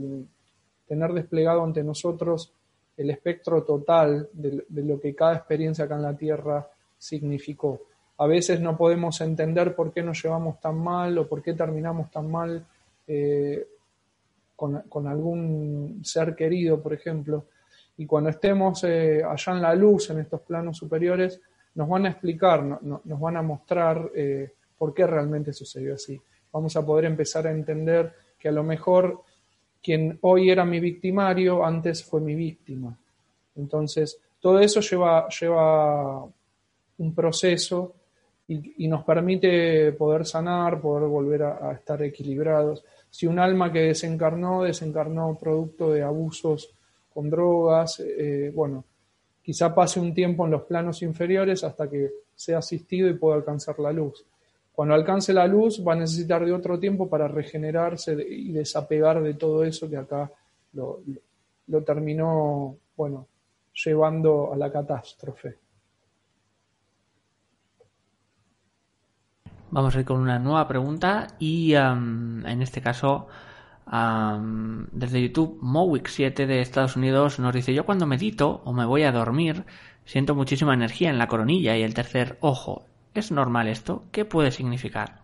tener 0.87 1.11
desplegado 1.11 1.63
ante 1.63 1.83
nosotros 1.83 2.53
el 2.97 3.09
espectro 3.09 3.63
total 3.63 4.29
de, 4.31 4.63
de, 4.69 4.83
lo 4.83 4.99
que 4.99 5.15
cada 5.15 5.37
experiencia 5.37 5.85
acá 5.85 5.95
en 5.95 6.03
la 6.03 6.15
Tierra 6.15 6.69
significó. 6.99 7.81
A 8.19 8.27
veces 8.27 8.61
no 8.61 8.77
podemos 8.77 9.19
entender 9.21 9.73
por 9.73 9.91
qué 9.91 10.03
nos 10.03 10.21
llevamos 10.21 10.59
tan 10.61 10.77
mal 10.77 11.17
o 11.17 11.27
por 11.27 11.41
qué 11.41 11.55
terminamos 11.55 12.11
tan 12.11 12.29
mal 12.29 12.63
eh, 13.07 13.67
con, 14.67 15.07
algún 15.07 16.01
ser 16.03 16.35
querido, 16.35 16.81
por 16.81 16.93
ejemplo. 16.93 17.45
Y 17.97 18.05
cuando 18.05 18.29
estemos 18.29 18.83
eh, 18.83 19.23
allá 19.23 19.53
en 19.53 19.61
la 19.61 19.73
luz, 19.73 20.09
en 20.11 20.19
estos 20.19 20.41
planos 20.41 20.77
superiores, 20.77 21.41
nos 21.75 21.89
van 21.89 22.05
a 22.05 22.09
explicar, 22.09 22.63
no, 22.63 22.79
no, 22.83 23.01
nos 23.05 23.19
van 23.19 23.37
a 23.37 23.41
mostrar 23.41 24.11
eh, 24.15 24.53
por 24.77 24.93
qué 24.93 25.07
realmente 25.07 25.51
sucedió 25.53 25.95
así. 25.95 26.19
Vamos 26.51 26.75
a 26.75 26.85
poder 26.85 27.05
empezar 27.05 27.47
a 27.47 27.51
entender 27.51 28.13
que 28.37 28.49
a 28.49 28.51
lo 28.51 28.63
mejor 28.63 29.21
quien 29.81 30.19
hoy 30.21 30.51
era 30.51 30.63
mi 30.63 30.79
victimario, 30.79 31.65
antes 31.65 32.03
fue 32.03 32.21
mi 32.21 32.35
víctima. 32.35 32.95
Entonces, 33.55 34.19
todo 34.39 34.59
eso 34.59 34.79
lleva, 34.81 35.27
lleva 35.29 36.23
un 36.97 37.15
proceso 37.15 37.95
y, 38.77 38.87
nos 38.87 39.03
permite 39.03 39.93
poder 39.93 40.25
sanar, 40.25 40.81
poder 40.81 41.07
volver 41.07 41.43
a, 41.43 41.69
a, 41.69 41.73
estar 41.73 42.01
equilibrados. 42.03 42.83
Si 43.09 43.25
un 43.25 43.39
alma 43.39 43.71
que 43.71 43.79
desencarnó, 43.79 44.63
desencarnó 44.63 45.37
producto 45.37 45.91
de 45.91 46.01
abusos 46.01 46.73
con 47.13 47.29
drogas, 47.29 47.99
eh, 47.99 48.51
bueno, 48.53 48.85
quizá 49.41 49.73
pase 49.73 49.99
un 49.99 50.13
tiempo 50.13 50.45
en 50.45 50.51
los 50.51 50.63
planos 50.63 51.01
inferiores 51.01 51.63
hasta 51.63 51.89
que 51.89 52.09
sea 52.35 52.57
asistido 52.57 53.09
y 53.09 53.13
pueda 53.13 53.35
alcanzar 53.35 53.79
la 53.79 53.91
luz. 53.91 54.25
Cuando 54.73 54.95
alcance 54.95 55.33
la 55.33 55.47
luz 55.47 55.83
va 55.85 55.93
a 55.93 55.97
necesitar 55.97 56.45
de 56.45 56.53
otro 56.53 56.79
tiempo 56.79 57.09
para 57.09 57.27
regenerarse 57.27 58.13
y 58.13 58.51
desapegar 58.51 59.21
de 59.21 59.33
todo 59.35 59.63
eso 59.63 59.89
que 59.89 59.97
acá 59.97 60.31
lo, 60.73 61.01
lo, 61.05 61.21
lo 61.67 61.83
terminó, 61.83 62.77
bueno, 62.95 63.27
llevando 63.73 64.51
a 64.53 64.57
la 64.57 64.71
catástrofe. 64.71 65.57
Vamos 69.71 69.95
a 69.95 69.99
ir 70.01 70.05
con 70.05 70.19
una 70.19 70.37
nueva 70.37 70.67
pregunta 70.67 71.27
y 71.39 71.73
en 71.75 72.61
este 72.61 72.81
caso 72.81 73.27
um, 73.89 74.85
desde 74.91 75.21
YouTube 75.21 75.61
Mowick7 75.61 76.45
de 76.45 76.59
Estados 76.59 76.97
Unidos 76.97 77.39
nos 77.39 77.53
dice 77.53 77.73
yo 77.73 77.85
cuando 77.85 78.05
medito 78.05 78.61
o 78.65 78.73
me 78.73 78.85
voy 78.85 79.03
a 79.03 79.13
dormir 79.13 79.63
siento 80.03 80.35
muchísima 80.35 80.73
energía 80.73 81.09
en 81.09 81.17
la 81.17 81.29
coronilla 81.29 81.77
y 81.77 81.83
el 81.83 81.93
tercer 81.93 82.37
ojo. 82.41 82.83
¿Es 83.13 83.31
normal 83.31 83.69
esto? 83.69 84.03
¿Qué 84.11 84.25
puede 84.25 84.51
significar? 84.51 85.21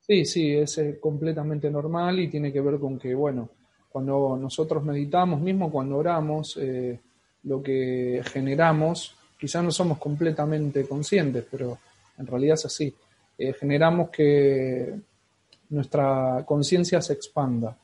Sí, 0.00 0.24
sí, 0.24 0.52
es 0.52 0.76
eh, 0.78 0.98
completamente 1.00 1.70
normal 1.70 2.18
y 2.18 2.28
tiene 2.28 2.52
que 2.52 2.60
ver 2.60 2.80
con 2.80 2.98
que, 2.98 3.14
bueno, 3.14 3.50
cuando 3.88 4.36
nosotros 4.36 4.82
meditamos, 4.82 5.40
mismo 5.40 5.70
cuando 5.70 5.96
oramos, 5.96 6.56
eh, 6.60 6.98
lo 7.44 7.62
que 7.62 8.20
generamos, 8.24 9.14
quizás 9.38 9.62
no 9.62 9.70
somos 9.70 9.98
completamente 9.98 10.86
conscientes, 10.86 11.44
pero 11.48 11.78
en 12.20 12.26
realidad 12.26 12.54
es 12.54 12.66
así. 12.66 12.94
Eh, 13.38 13.54
generamos 13.54 14.10
que 14.10 14.94
nuestra 15.70 16.44
conciencia 16.46 17.00
se 17.00 17.14
expanda, 17.14 17.74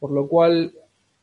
por 0.00 0.10
lo 0.10 0.26
cual 0.26 0.72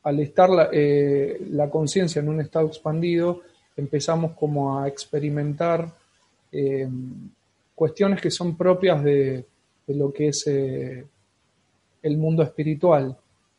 al 0.04 0.20
estar 0.20 0.48
la, 0.48 0.68
eh, 0.72 1.40
conciencia 1.70 2.20
en 2.20 2.28
un 2.28 2.40
estado 2.40 2.68
expandido, 2.68 3.40
empezamos 3.76 4.32
como 4.32 4.78
a 4.78 4.86
experimentar 4.86 5.92
eh, 6.52 6.88
cuestiones 7.74 8.20
que 8.20 8.30
son 8.30 8.56
propias 8.56 9.02
de, 9.02 9.44
lo 9.88 10.12
que 10.12 10.28
es 10.28 10.46
el 10.46 12.16
mundo 12.16 12.44
espiritual. 12.44 13.16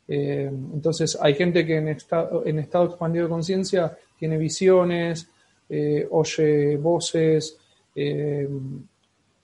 Entonces 0.07 1.17
hay 1.21 1.33
gente 1.33 1.65
que 1.65 1.75
en 1.75 1.89
estado, 1.89 2.43
en 2.45 2.59
estado 2.59 2.85
expandido 2.85 3.25
de 3.25 3.31
conciencia 3.31 3.97
tiene 4.17 4.37
visiones, 4.37 5.27
oye 6.09 6.77
voces, 6.77 7.57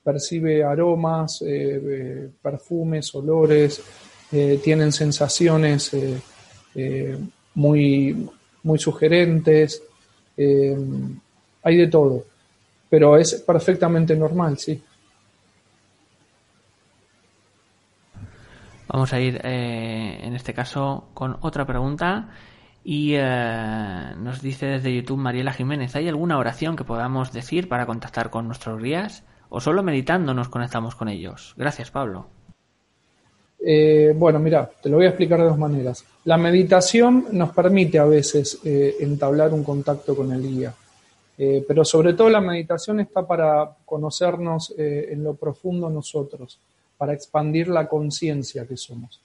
percibe 0.07 0.63
aromas, 0.63 1.43
perfumes, 2.41 3.13
olores, 3.13 3.81
tienen 4.63 4.93
sensaciones 4.93 5.91
muy, 7.55 8.29
muy 8.63 8.79
sugerentes, 8.79 9.83
hay 10.37 11.75
de 11.75 11.87
todo, 11.87 12.23
pero 12.89 13.17
es 13.17 13.33
perfectamente 13.45 14.15
normal, 14.15 14.57
sí. 14.57 14.81
Vamos 18.87 19.11
a 19.11 19.19
ir 19.19 19.41
eh, 19.43 20.19
en 20.23 20.33
este 20.33 20.53
caso 20.53 21.09
con 21.13 21.37
otra 21.41 21.65
pregunta 21.65 22.29
y 22.83 23.15
eh, 23.15 24.13
nos 24.17 24.41
dice 24.41 24.65
desde 24.67 24.95
YouTube 24.95 25.17
Mariela 25.17 25.51
Jiménez, 25.51 25.95
¿hay 25.95 26.07
alguna 26.07 26.37
oración 26.37 26.77
que 26.77 26.85
podamos 26.85 27.33
decir 27.33 27.67
para 27.67 27.85
contactar 27.85 28.29
con 28.29 28.47
nuestros 28.47 28.81
guías 28.81 29.23
o 29.49 29.59
solo 29.59 29.83
meditando 29.83 30.33
nos 30.33 30.49
conectamos 30.49 30.95
con 30.95 31.09
ellos? 31.09 31.53
Gracias 31.57 31.91
Pablo. 31.91 32.27
Eh, 33.59 34.13
bueno, 34.15 34.39
mira, 34.39 34.69
te 34.81 34.89
lo 34.89 34.97
voy 34.97 35.05
a 35.05 35.09
explicar 35.09 35.39
de 35.39 35.45
dos 35.45 35.57
maneras. 35.57 36.05
La 36.25 36.37
meditación 36.37 37.25
nos 37.31 37.51
permite 37.51 37.99
a 37.99 38.05
veces 38.05 38.59
entablar 38.63 39.53
un 39.53 39.63
contacto 39.63 40.15
con 40.15 40.31
el 40.31 40.41
guía, 40.41 40.73
pero 41.67 41.83
sobre 41.83 42.13
todo 42.13 42.29
la 42.29 42.39
meditación 42.39 42.99
está 42.99 43.25
para 43.25 43.69
conocernos 43.83 44.73
en 44.77 45.23
lo 45.23 45.33
profundo 45.33 45.89
nosotros 45.89 46.59
para 46.97 47.13
expandir 47.13 47.67
la 47.69 47.87
conciencia 47.87 48.65
que 48.65 48.75
somos. 48.75 49.21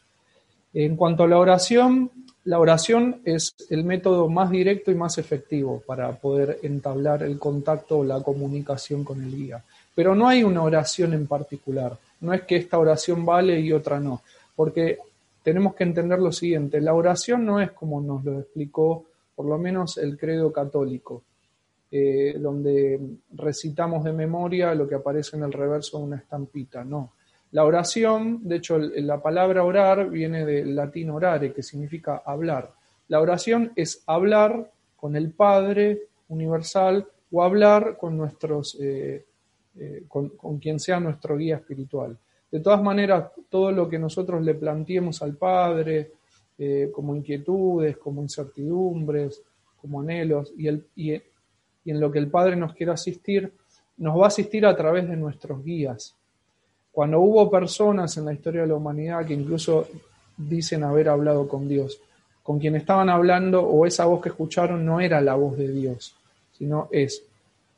En 0.74 0.96
cuanto 0.96 1.24
a 1.24 1.28
la 1.28 1.38
oración, 1.38 2.10
la 2.44 2.58
oración 2.58 3.20
es 3.24 3.54
el 3.70 3.84
método 3.84 4.28
más 4.28 4.50
directo 4.50 4.90
y 4.90 4.94
más 4.94 5.18
efectivo 5.18 5.82
para 5.86 6.12
poder 6.12 6.60
entablar 6.62 7.22
el 7.22 7.38
contacto 7.38 7.98
o 7.98 8.04
la 8.04 8.22
comunicación 8.22 9.04
con 9.04 9.22
el 9.22 9.34
guía. 9.34 9.62
Pero 9.94 10.14
no 10.14 10.28
hay 10.28 10.42
una 10.42 10.62
oración 10.62 11.12
en 11.12 11.26
particular. 11.26 11.98
No 12.20 12.32
es 12.32 12.42
que 12.42 12.56
esta 12.56 12.78
oración 12.78 13.24
vale 13.24 13.60
y 13.60 13.72
otra 13.72 14.00
no. 14.00 14.22
Porque 14.56 14.98
tenemos 15.42 15.74
que 15.74 15.84
entender 15.84 16.18
lo 16.18 16.32
siguiente. 16.32 16.80
La 16.80 16.94
oración 16.94 17.44
no 17.44 17.60
es 17.60 17.72
como 17.72 18.00
nos 18.00 18.24
lo 18.24 18.40
explicó 18.40 19.04
por 19.34 19.46
lo 19.46 19.58
menos 19.58 19.98
el 19.98 20.16
credo 20.18 20.52
católico, 20.52 21.22
eh, 21.90 22.36
donde 22.38 23.00
recitamos 23.34 24.04
de 24.04 24.12
memoria 24.12 24.74
lo 24.74 24.86
que 24.88 24.94
aparece 24.94 25.36
en 25.36 25.44
el 25.44 25.52
reverso 25.52 25.98
de 25.98 26.04
una 26.04 26.16
estampita. 26.16 26.84
No. 26.84 27.12
La 27.52 27.64
oración, 27.64 28.40
de 28.42 28.56
hecho, 28.56 28.78
la 28.78 29.20
palabra 29.20 29.62
orar 29.62 30.08
viene 30.08 30.46
del 30.46 30.74
latín 30.74 31.10
orare, 31.10 31.52
que 31.52 31.62
significa 31.62 32.22
hablar. 32.24 32.72
La 33.08 33.20
oración 33.20 33.72
es 33.76 34.02
hablar 34.06 34.70
con 34.96 35.16
el 35.16 35.32
Padre 35.32 36.02
universal 36.28 37.06
o 37.30 37.42
hablar 37.42 37.98
con 37.98 38.16
nuestros, 38.16 38.78
eh, 38.80 39.24
eh, 39.78 40.04
con, 40.08 40.58
quien 40.58 40.78
sea 40.78 41.00
nuestro 41.00 41.36
guía 41.36 41.56
espiritual. 41.56 42.16
De 42.50 42.60
todas 42.60 42.82
maneras, 42.82 43.30
todo 43.48 43.72
lo 43.72 43.88
que 43.88 43.98
nosotros 43.98 44.42
le 44.42 44.54
planteemos 44.54 45.22
al 45.22 45.36
Padre, 45.36 46.12
eh, 46.58 46.90
como 46.92 47.16
inquietudes, 47.16 47.96
como 47.96 48.22
incertidumbres, 48.22 49.42
como 49.80 50.00
anhelos, 50.00 50.52
y, 50.56 50.68
y 50.96 51.22
en 51.86 52.00
lo 52.00 52.10
que 52.10 52.18
el 52.18 52.28
Padre 52.30 52.56
nos 52.56 52.74
quiera 52.74 52.92
asistir, 52.92 53.52
nos 53.96 54.18
va 54.18 54.24
a 54.24 54.28
asistir 54.28 54.66
a 54.66 54.76
través 54.76 55.08
de 55.08 55.16
nuestros 55.16 55.64
guías. 55.64 56.14
Cuando 56.90 57.20
hubo 57.20 57.50
personas 57.50 58.16
en 58.18 58.26
la 58.26 58.34
historia 58.34 58.62
de 58.62 58.66
la 58.66 58.74
humanidad 58.74 59.24
que 59.24 59.32
incluso 59.32 59.88
dicen 60.36 60.84
haber 60.84 61.08
hablado 61.08 61.48
con 61.48 61.68
Dios, 61.68 62.00
con 62.42 62.58
quien 62.58 62.76
estaban 62.76 63.08
hablando 63.08 63.62
o 63.62 63.86
esa 63.86 64.04
voz 64.04 64.20
que 64.20 64.28
escucharon 64.28 64.84
no 64.84 65.00
era 65.00 65.20
la 65.20 65.34
voz 65.34 65.56
de 65.56 65.68
Dios, 65.68 66.14
sino 66.52 66.88
es 66.90 67.24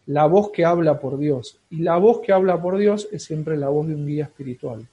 la 0.06 0.26
voz 0.26 0.50
que 0.52 0.64
habla 0.64 1.00
por 1.00 1.18
Dios. 1.18 1.58
Y 1.70 1.78
la 1.78 1.96
voz 1.96 2.20
que 2.20 2.32
habla 2.32 2.60
por 2.60 2.76
Dios 2.76 3.08
es 3.12 3.24
siempre 3.24 3.56
la 3.56 3.68
voz 3.68 3.86
de 3.86 3.94
un 3.94 4.06
guía 4.06 4.24
espiritual. 4.24 4.86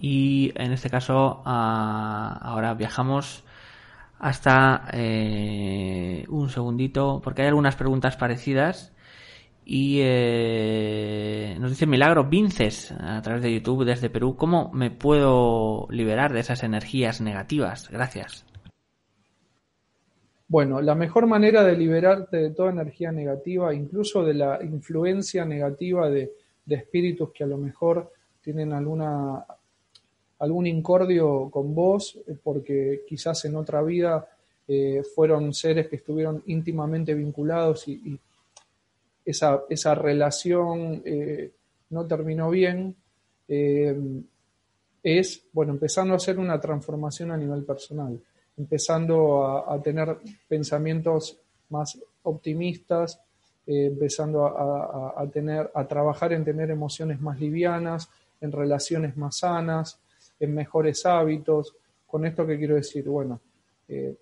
Y 0.00 0.52
en 0.56 0.72
este 0.72 0.90
caso, 0.90 1.42
ah, 1.44 2.38
ahora 2.42 2.74
viajamos 2.74 3.44
hasta 4.18 4.88
eh, 4.92 6.24
un 6.28 6.48
segundito, 6.48 7.20
porque 7.22 7.42
hay 7.42 7.48
algunas 7.48 7.76
preguntas 7.76 8.16
parecidas 8.16 8.92
y 9.66 10.00
eh, 10.02 11.56
nos 11.58 11.70
dice 11.70 11.86
Milagro 11.86 12.24
Vinces 12.24 12.92
a 12.92 13.20
través 13.22 13.42
de 13.42 13.54
YouTube 13.54 13.84
desde 13.84 14.10
Perú. 14.10 14.36
¿Cómo 14.36 14.70
me 14.72 14.90
puedo 14.90 15.86
liberar 15.90 16.32
de 16.32 16.40
esas 16.40 16.62
energías 16.62 17.20
negativas? 17.20 17.88
Gracias. 17.90 18.44
Bueno, 20.54 20.80
la 20.80 20.94
mejor 20.94 21.26
manera 21.26 21.64
de 21.64 21.76
liberarte 21.76 22.36
de 22.36 22.50
toda 22.50 22.70
energía 22.70 23.10
negativa, 23.10 23.74
incluso 23.74 24.22
de 24.22 24.34
la 24.34 24.62
influencia 24.62 25.44
negativa 25.44 26.08
de, 26.08 26.30
espíritus 26.68 27.32
que 27.32 27.42
a 27.42 27.48
lo 27.48 27.58
mejor 27.58 28.12
tienen 28.40 28.72
alguna 28.72 29.44
algún 30.38 30.68
incordio 30.68 31.50
con 31.50 31.74
vos, 31.74 32.20
porque 32.44 33.02
quizás 33.04 33.44
en 33.46 33.56
otra 33.56 33.82
vida 33.82 34.28
eh, 34.68 35.02
fueron 35.12 35.52
seres 35.52 35.88
que 35.88 35.96
estuvieron 35.96 36.40
íntimamente 36.46 37.14
vinculados 37.14 37.88
y 37.88 38.16
esa, 39.24 39.64
esa 39.68 39.96
relación 39.96 41.02
eh, 41.04 41.50
no 41.90 42.06
terminó 42.06 42.48
bien, 42.50 42.94
eh, 43.48 44.22
es, 45.02 45.46
bueno, 45.52 45.72
empezando 45.72 46.14
a 46.14 46.18
hacer 46.18 46.38
una 46.38 46.60
transformación 46.60 47.32
a 47.32 47.36
nivel 47.36 47.64
personal, 47.64 48.20
empezando 48.56 49.68
a, 49.68 49.80
tener 49.82 50.16
pensamientos 50.48 51.38
más 51.70 51.98
optimistas, 52.22 53.20
eh, 53.66 53.86
empezando 53.86 54.46
a, 54.46 55.26
tener, 55.32 55.70
a 55.74 55.86
trabajar 55.86 56.32
en 56.32 56.44
tener 56.44 56.70
emociones 56.70 57.20
más 57.20 57.40
livianas, 57.40 58.08
en 58.40 58.52
relaciones 58.52 59.16
más 59.16 59.38
sanas, 59.38 59.98
en 60.38 60.54
mejores 60.54 61.04
hábitos. 61.06 61.74
Con 62.06 62.26
esto 62.26 62.46
que 62.46 62.58
quiero 62.58 62.76
decir, 62.76 63.08
bueno, 63.08 63.40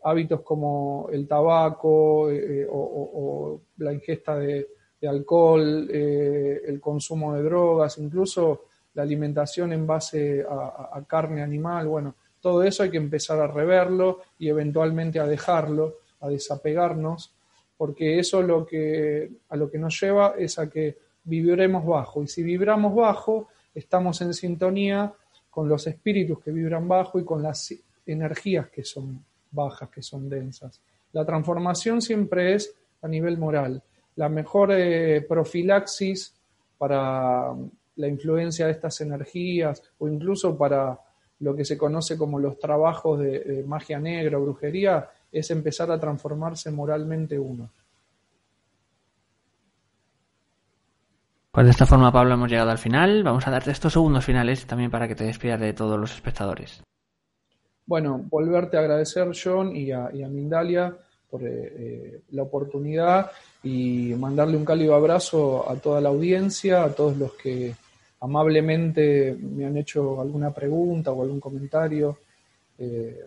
hábitos 0.05 0.41
como 0.41 1.09
el 1.13 1.27
tabaco 1.29 2.29
o 2.71 3.61
la 3.79 3.93
ingesta 3.93 4.37
de, 4.39 4.67
alcohol, 5.09 5.89
eh, 5.91 6.63
el 6.67 6.81
consumo 6.81 7.35
de 7.35 7.43
drogas, 7.43 7.99
incluso 7.99 8.67
la 8.95 9.03
alimentación 9.03 9.73
en 9.73 9.87
base 9.87 10.45
a, 10.49 11.03
carne 11.07 11.43
animal, 11.43 11.89
bueno, 11.89 12.15
todo 12.43 12.63
eso 12.63 12.83
hay 12.83 12.91
que 12.91 12.99
empezar 12.99 13.41
a 13.41 13.47
reverlo 13.47 14.21
y 14.39 14.49
eventualmente 14.49 15.19
a 15.19 15.27
dejarlo, 15.27 16.01
a 16.21 16.29
desapegarnos, 16.29 17.33
porque 17.79 18.19
eso 18.19 18.43
lo 18.43 18.67
que, 18.67 19.31
a 19.49 19.57
lo 19.57 19.71
que 19.71 19.79
nos 19.79 19.99
lleva 19.99 20.35
es 20.39 20.59
a 20.59 20.69
que 20.69 20.99
viviremos 21.25 21.87
bajo. 21.87 22.23
Y 22.23 22.29
si 22.29 22.43
vibramos 22.43 22.95
bajo, 22.95 23.49
estamos 23.75 24.21
en 24.21 24.35
sintonía 24.35 25.11
con 25.49 25.69
los 25.69 25.87
espíritus 25.87 26.41
que 26.41 26.51
vibran 26.51 26.87
bajo 26.87 27.19
y 27.19 27.25
con 27.25 27.43
las 27.43 27.75
energías 28.05 28.69
que 28.69 28.85
son 28.85 29.25
bajas, 29.51 29.89
que 29.89 30.03
son 30.03 30.29
densas. 30.29 30.81
La 31.13 31.25
transformación 31.25 32.03
siempre 32.03 32.55
es 32.55 32.75
a 33.01 33.09
nivel 33.09 33.39
moral 33.39 33.83
la 34.17 34.29
mejor 34.29 34.73
eh, 34.73 35.23
profilaxis 35.23 36.35
para 36.79 37.55
la 37.97 38.09
influencia 38.09 38.67
de 38.67 38.73
estas 38.73 39.01
energías 39.01 39.83
o 39.99 40.09
incluso 40.09 40.57
para 40.57 40.99
lo 41.43 41.57
que 41.57 41.65
se 41.65 41.77
conoce 41.77 42.17
como 42.17 42.39
los 42.39 42.59
trabajos 42.59 43.19
de, 43.19 43.65
magia 43.67 43.99
negra 43.99 44.39
o 44.39 44.43
brujería 44.43 45.11
es 45.31 45.51
empezar 45.51 45.91
a 45.91 45.99
transformarse 45.99 46.71
moralmente 46.71 47.39
uno. 47.39 47.69
Pues 51.51 51.67
de 51.67 51.73
esta 51.73 51.85
forma, 51.85 52.13
Pablo, 52.13 52.35
hemos 52.35 52.49
llegado 52.49 52.71
al 52.71 52.79
final. 52.79 53.25
Vamos 53.25 53.47
a 53.47 53.51
darte 53.51 53.73
estos 53.73 53.93
segundos 53.93 54.25
finales 54.25 54.65
también 54.67 54.91
para 54.91 55.07
que 55.09 55.17
te 55.17 55.25
despidas 55.25 55.61
de 55.61 55.73
todos 55.73 55.99
los 55.99 56.15
espectadores. 56.15 56.83
Bueno, 57.85 58.25
volverte 58.31 58.77
a 58.77 58.81
agradecer, 58.81 59.33
John, 59.35 59.75
y 59.75 59.91
a, 59.91 60.11
Mindalia 60.29 60.97
por 61.29 61.43
eh, 61.43 61.49
eh, 61.51 62.21
la 62.31 62.45
oportunidad 62.45 63.33
y 63.63 64.15
mandarle 64.17 64.57
un 64.57 64.65
cálido 64.65 64.95
abrazo 64.95 65.69
a 65.69 65.75
toda 65.75 66.01
la 66.01 66.11
audiencia, 66.11 66.85
a 66.85 66.95
todos 66.95 67.17
los 67.17 67.33
que 67.35 67.75
amablemente 68.23 69.37
me 69.39 69.67
han 69.67 69.77
hecho 69.77 70.21
alguna 70.21 70.53
pregunta 70.53 71.11
o 71.11 71.23
algún 71.23 71.41
comentario. 71.41 72.19
Eh, 72.79 73.27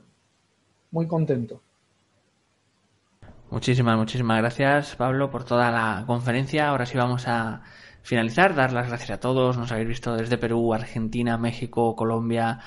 muy 0.92 1.06
contento. 1.06 1.62
Muchísimas, 3.52 3.98
muchísimas 3.98 4.40
gracias, 4.40 4.96
Pablo, 4.96 5.30
por 5.30 5.44
toda 5.44 5.70
la 5.70 6.04
conferencia. 6.08 6.70
Ahora 6.70 6.86
sí 6.86 6.98
vamos 6.98 7.28
a 7.28 7.62
finalizar. 8.02 8.56
Dar 8.56 8.72
las 8.72 8.88
gracias 8.88 9.12
a 9.12 9.20
todos. 9.20 9.58
Nos 9.58 9.72
habéis 9.72 9.90
visto 9.90 10.16
desde 10.16 10.38
Perú, 10.38 10.74
Argentina, 10.74 11.38
México, 11.38 11.96
Colombia, 11.96 12.60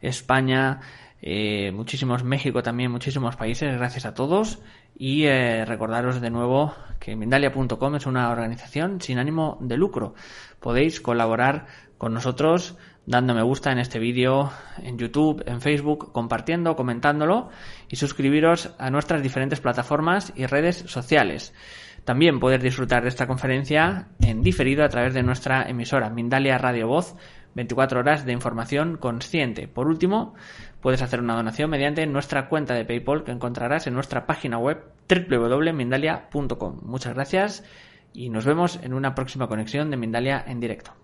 España, 0.00 0.80
eh, 1.24 1.70
muchísimos 1.70 2.24
México 2.24 2.64
también, 2.64 2.90
muchísimos 2.90 3.36
países. 3.36 3.76
Gracias 3.76 4.04
a 4.06 4.12
todos. 4.12 4.60
Y 4.96 5.24
eh, 5.24 5.64
recordaros 5.64 6.20
de 6.20 6.30
nuevo 6.30 6.74
que 6.98 7.14
Mindalia.com 7.14 7.94
es 7.94 8.06
una 8.06 8.30
organización 8.30 9.00
sin 9.00 9.18
ánimo 9.18 9.56
de 9.60 9.76
lucro. 9.76 10.14
Podéis 10.58 11.00
colaborar 11.00 11.66
con 11.96 12.12
nosotros, 12.12 12.76
dando 13.06 13.34
me 13.34 13.42
gusta 13.42 13.70
en 13.70 13.78
este 13.78 14.00
vídeo 14.00 14.50
en 14.82 14.98
YouTube, 14.98 15.44
en 15.46 15.60
Facebook, 15.60 16.10
compartiendo, 16.12 16.74
comentándolo 16.74 17.50
y 17.88 17.94
suscribiros 17.94 18.74
a 18.78 18.90
nuestras 18.90 19.22
diferentes 19.22 19.60
plataformas 19.60 20.32
y 20.34 20.46
redes 20.46 20.78
sociales. 20.88 21.54
También 22.04 22.40
poder 22.40 22.60
disfrutar 22.60 23.04
de 23.04 23.10
esta 23.10 23.28
conferencia 23.28 24.08
en 24.20 24.42
diferido 24.42 24.84
a 24.84 24.88
través 24.88 25.14
de 25.14 25.22
nuestra 25.22 25.68
emisora 25.68 26.10
Mindalia 26.10 26.58
Radio 26.58 26.88
Voz, 26.88 27.14
24 27.54 28.00
horas 28.00 28.24
de 28.24 28.32
información 28.32 28.96
consciente. 28.96 29.68
Por 29.68 29.86
último, 29.86 30.34
puedes 30.82 31.00
hacer 31.00 31.20
una 31.20 31.36
donación 31.36 31.70
mediante 31.70 32.06
nuestra 32.06 32.48
cuenta 32.48 32.74
de 32.74 32.84
PayPal 32.84 33.24
que 33.24 33.30
encontrarás 33.30 33.86
en 33.86 33.94
nuestra 33.94 34.26
página 34.26 34.58
web 34.58 34.84
www.mindalia.com. 35.08 36.80
Muchas 36.82 37.14
gracias 37.14 37.64
y 38.12 38.28
nos 38.28 38.44
vemos 38.44 38.78
en 38.82 38.92
una 38.92 39.14
próxima 39.14 39.48
conexión 39.48 39.90
de 39.90 39.96
Mindalia 39.96 40.44
en 40.46 40.60
directo. 40.60 41.01